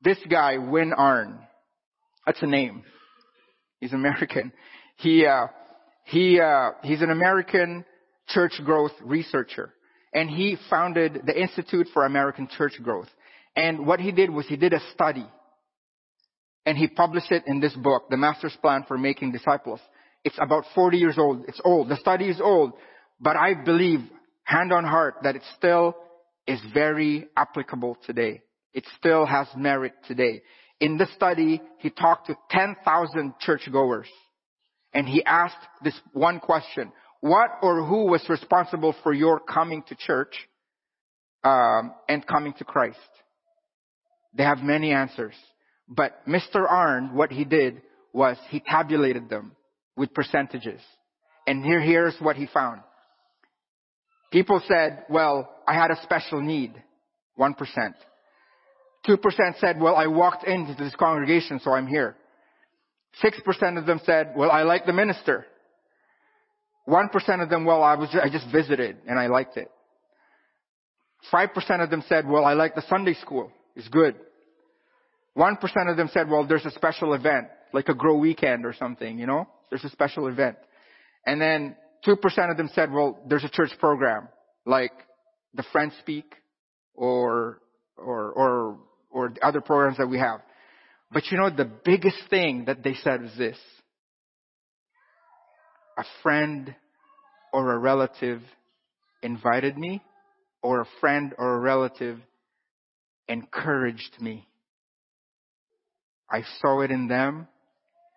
This 0.01 0.17
guy, 0.29 0.57
Win 0.57 0.93
Arn, 0.93 1.39
that's 2.25 2.41
a 2.41 2.47
name. 2.47 2.83
He's 3.79 3.93
American. 3.93 4.51
He, 4.97 5.25
uh, 5.25 5.47
he, 6.05 6.39
uh, 6.39 6.71
he's 6.83 7.01
an 7.01 7.09
American 7.09 7.85
church 8.29 8.53
growth 8.63 8.91
researcher. 9.01 9.73
And 10.13 10.29
he 10.29 10.57
founded 10.69 11.21
the 11.25 11.39
Institute 11.39 11.87
for 11.93 12.05
American 12.05 12.47
Church 12.47 12.73
Growth. 12.81 13.09
And 13.55 13.85
what 13.85 13.99
he 13.99 14.11
did 14.11 14.29
was 14.29 14.47
he 14.47 14.55
did 14.55 14.73
a 14.73 14.79
study. 14.93 15.25
And 16.65 16.77
he 16.77 16.87
published 16.87 17.31
it 17.31 17.43
in 17.45 17.59
this 17.59 17.75
book, 17.75 18.09
The 18.09 18.17
Master's 18.17 18.57
Plan 18.61 18.83
for 18.87 18.97
Making 18.97 19.31
Disciples. 19.31 19.79
It's 20.23 20.37
about 20.41 20.65
40 20.75 20.97
years 20.97 21.17
old. 21.17 21.45
It's 21.47 21.61
old. 21.63 21.89
The 21.89 21.97
study 21.97 22.29
is 22.29 22.41
old. 22.41 22.73
But 23.19 23.37
I 23.37 23.53
believe, 23.53 23.99
hand 24.43 24.73
on 24.73 24.83
heart, 24.83 25.15
that 25.23 25.35
it 25.35 25.43
still 25.57 25.95
is 26.45 26.59
very 26.73 27.27
applicable 27.35 27.97
today. 28.05 28.41
It 28.77 28.85
still 28.99 29.25
has 29.25 29.47
merit 29.57 29.93
today. 30.07 30.43
In 30.79 30.99
the 30.99 31.07
study, 31.15 31.59
he 31.79 31.89
talked 31.89 32.27
to 32.27 32.37
10,000 32.51 33.33
churchgoers. 33.39 34.07
And 34.93 35.09
he 35.09 35.25
asked 35.25 35.55
this 35.83 35.99
one 36.13 36.39
question. 36.39 36.91
What 37.19 37.49
or 37.63 37.83
who 37.83 38.05
was 38.05 38.23
responsible 38.29 38.93
for 39.01 39.13
your 39.13 39.39
coming 39.39 39.81
to 39.87 39.95
church 39.95 40.35
um, 41.43 41.91
and 42.07 42.23
coming 42.27 42.53
to 42.59 42.63
Christ? 42.65 42.99
They 44.35 44.43
have 44.43 44.59
many 44.59 44.91
answers. 44.91 45.33
But 45.89 46.23
Mr. 46.27 46.69
Arn, 46.69 47.15
what 47.15 47.31
he 47.31 47.45
did 47.45 47.81
was 48.13 48.37
he 48.49 48.59
tabulated 48.59 49.27
them 49.27 49.53
with 49.95 50.13
percentages. 50.13 50.81
And 51.47 51.65
here, 51.65 51.81
here's 51.81 52.15
what 52.19 52.35
he 52.35 52.45
found. 52.45 52.81
People 54.31 54.61
said, 54.67 55.05
well, 55.09 55.49
I 55.67 55.73
had 55.73 55.89
a 55.89 55.99
special 56.03 56.41
need. 56.41 56.75
1%. 57.39 57.55
2% 59.07 59.59
said, 59.59 59.79
well, 59.79 59.95
I 59.95 60.07
walked 60.07 60.45
into 60.45 60.73
this 60.75 60.95
congregation, 60.95 61.59
so 61.63 61.71
I'm 61.71 61.87
here. 61.87 62.15
6% 63.23 63.77
of 63.77 63.85
them 63.85 63.99
said, 64.05 64.33
well, 64.35 64.51
I 64.51 64.63
like 64.63 64.85
the 64.85 64.93
minister. 64.93 65.45
1% 66.87 67.43
of 67.43 67.49
them, 67.49 67.65
well, 67.65 67.83
I 67.83 67.95
was, 67.95 68.09
I 68.21 68.29
just 68.29 68.47
visited 68.51 68.97
and 69.07 69.19
I 69.19 69.27
liked 69.27 69.57
it. 69.57 69.69
5% 71.31 71.83
of 71.83 71.89
them 71.89 72.03
said, 72.07 72.27
well, 72.27 72.45
I 72.45 72.53
like 72.53 72.75
the 72.75 72.83
Sunday 72.87 73.13
school. 73.15 73.51
It's 73.75 73.87
good. 73.87 74.15
1% 75.37 75.57
of 75.89 75.97
them 75.97 76.09
said, 76.13 76.29
well, 76.29 76.47
there's 76.47 76.65
a 76.65 76.71
special 76.71 77.13
event, 77.13 77.47
like 77.73 77.89
a 77.89 77.93
grow 77.93 78.17
weekend 78.17 78.65
or 78.65 78.73
something, 78.73 79.19
you 79.19 79.27
know? 79.27 79.47
There's 79.69 79.83
a 79.83 79.89
special 79.89 80.27
event. 80.27 80.57
And 81.25 81.41
then 81.41 81.75
2% 82.05 82.51
of 82.51 82.57
them 82.57 82.69
said, 82.73 82.91
well, 82.91 83.19
there's 83.27 83.43
a 83.43 83.49
church 83.49 83.71
program, 83.79 84.29
like 84.65 84.93
the 85.53 85.63
Friends 85.71 85.93
Speak 85.99 86.33
or, 86.95 87.59
or, 87.97 88.31
or, 88.31 88.77
or 89.09 89.29
the 89.29 89.45
other 89.45 89.61
programs 89.61 89.97
that 89.97 90.07
we 90.07 90.19
have. 90.19 90.41
But 91.11 91.23
you 91.31 91.37
know, 91.37 91.49
the 91.49 91.69
biggest 91.85 92.17
thing 92.29 92.65
that 92.65 92.83
they 92.83 92.95
said 92.95 93.21
was 93.21 93.31
this. 93.37 93.57
A 95.97 96.03
friend 96.21 96.75
or 97.53 97.73
a 97.73 97.77
relative 97.77 98.41
invited 99.23 99.77
me, 99.77 100.03
or 100.61 100.81
a 100.81 100.87
friend 100.99 101.33
or 101.37 101.55
a 101.55 101.59
relative 101.59 102.19
encouraged 103.27 104.21
me. 104.21 104.47
I 106.29 106.43
saw 106.61 106.81
it 106.81 106.91
in 106.91 107.07
them 107.07 107.47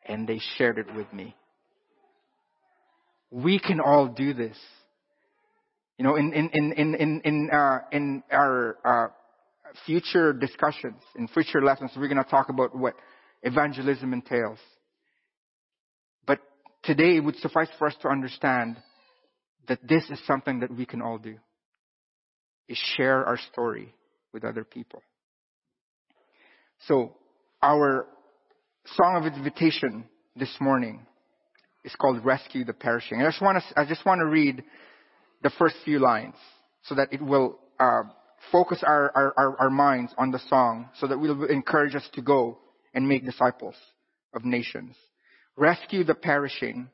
and 0.07 0.26
they 0.26 0.40
shared 0.57 0.79
it 0.79 0.94
with 0.94 1.12
me. 1.12 1.35
We 3.31 3.61
can 3.61 3.81
all 3.81 4.09
do 4.09 4.35
this. 4.35 4.57
You 5.96 6.05
know, 6.05 6.16
in, 6.16 6.33
in, 6.33 6.50
in, 6.53 6.72
in, 6.72 6.94
in, 6.94 7.20
in, 7.24 7.50
uh, 7.53 7.79
in 7.92 8.22
our, 8.33 8.76
uh, 8.85 9.09
future 9.87 10.33
discussions, 10.33 11.03
in 11.17 11.29
future 11.29 11.63
lessons, 11.63 11.93
we're 11.97 12.09
going 12.09 12.23
to 12.23 12.31
talk 12.31 12.49
about 12.49 12.77
what 12.77 12.95
evangelism 13.43 14.13
entails. 14.13 14.59
But 16.27 16.41
today 16.83 17.17
it 17.17 17.25
would 17.25 17.37
suffice 17.37 17.69
for 17.79 17.87
us 17.87 17.95
to 18.03 18.09
understand 18.09 18.77
that 19.69 19.81
this 19.87 20.05
is 20.11 20.21
something 20.27 20.61
that 20.61 20.75
we 20.75 20.87
can 20.87 21.03
all 21.03 21.19
do. 21.19 21.37
Is 22.69 22.79
share 22.97 23.25
our 23.25 23.39
story 23.53 23.93
with 24.33 24.45
other 24.45 24.63
people. 24.65 25.03
So, 26.87 27.17
our 27.63 28.07
song 28.95 29.17
of 29.17 29.33
invitation 29.33 30.05
this 30.37 30.55
morning 30.61 31.05
is 31.85 31.95
called 31.97 32.25
Rescue 32.25 32.65
the 32.65 32.73
Perishing. 32.73 33.21
I 33.21 33.27
just 33.27 33.43
want 33.43 33.63
to, 33.63 33.81
I 33.81 33.85
just 33.87 34.07
want 34.07 34.21
to 34.21 34.27
read 34.27 34.63
the 35.43 35.51
first 35.51 35.77
few 35.85 35.99
lines 35.99 36.35
so 36.85 36.95
that 36.95 37.13
it 37.13 37.21
will 37.21 37.59
uh, 37.79 38.03
focus 38.50 38.83
our, 38.87 39.12
our, 39.14 39.57
our, 39.61 39.70
minds 39.70 40.12
on 40.16 40.31
the 40.31 40.40
song 40.48 40.88
so 40.98 41.07
that 41.07 41.18
we'll 41.18 41.44
encourage 41.44 41.94
us 41.94 42.09
to 42.14 42.22
go 42.22 42.59
and 42.94 43.09
make 43.09 43.24
disciples 43.24 43.74
of 44.35 44.44
nations. 44.44 44.96
Rescue 45.57 46.05
the 46.05 46.14
perishing, 46.14 46.88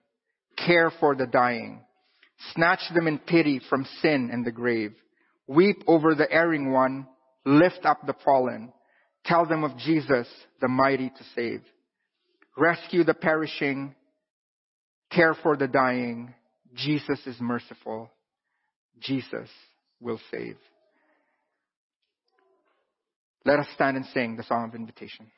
care 0.56 0.90
for 0.98 1.14
the 1.14 1.26
dying, 1.26 1.82
snatch 2.54 2.80
them 2.94 3.06
in 3.06 3.18
pity 3.18 3.60
from 3.70 3.86
sin 4.02 4.30
and 4.32 4.44
the 4.44 4.52
grave, 4.52 4.94
weep 5.46 5.82
over 5.86 6.14
the 6.14 6.30
erring 6.30 6.72
one, 6.72 7.06
lift 7.44 7.84
up 7.84 8.06
the 8.06 8.14
fallen, 8.24 8.72
tell 9.24 9.46
them 9.46 9.64
of 9.64 9.76
Jesus, 9.78 10.26
the 10.60 10.68
mighty 10.68 11.10
to 11.10 11.24
save. 11.34 11.62
Rescue 12.56 13.04
the 13.04 13.14
perishing, 13.14 13.94
care 15.10 15.34
for 15.42 15.56
the 15.56 15.68
dying, 15.68 16.34
Jesus 16.74 17.20
is 17.26 17.36
merciful, 17.40 18.10
Jesus 19.00 19.48
will 20.00 20.20
save. 20.30 20.56
Let 23.46 23.60
us 23.60 23.68
stand 23.74 23.96
and 23.96 24.04
sing 24.06 24.36
the 24.36 24.42
song 24.42 24.68
of 24.68 24.74
invitation. 24.74 25.30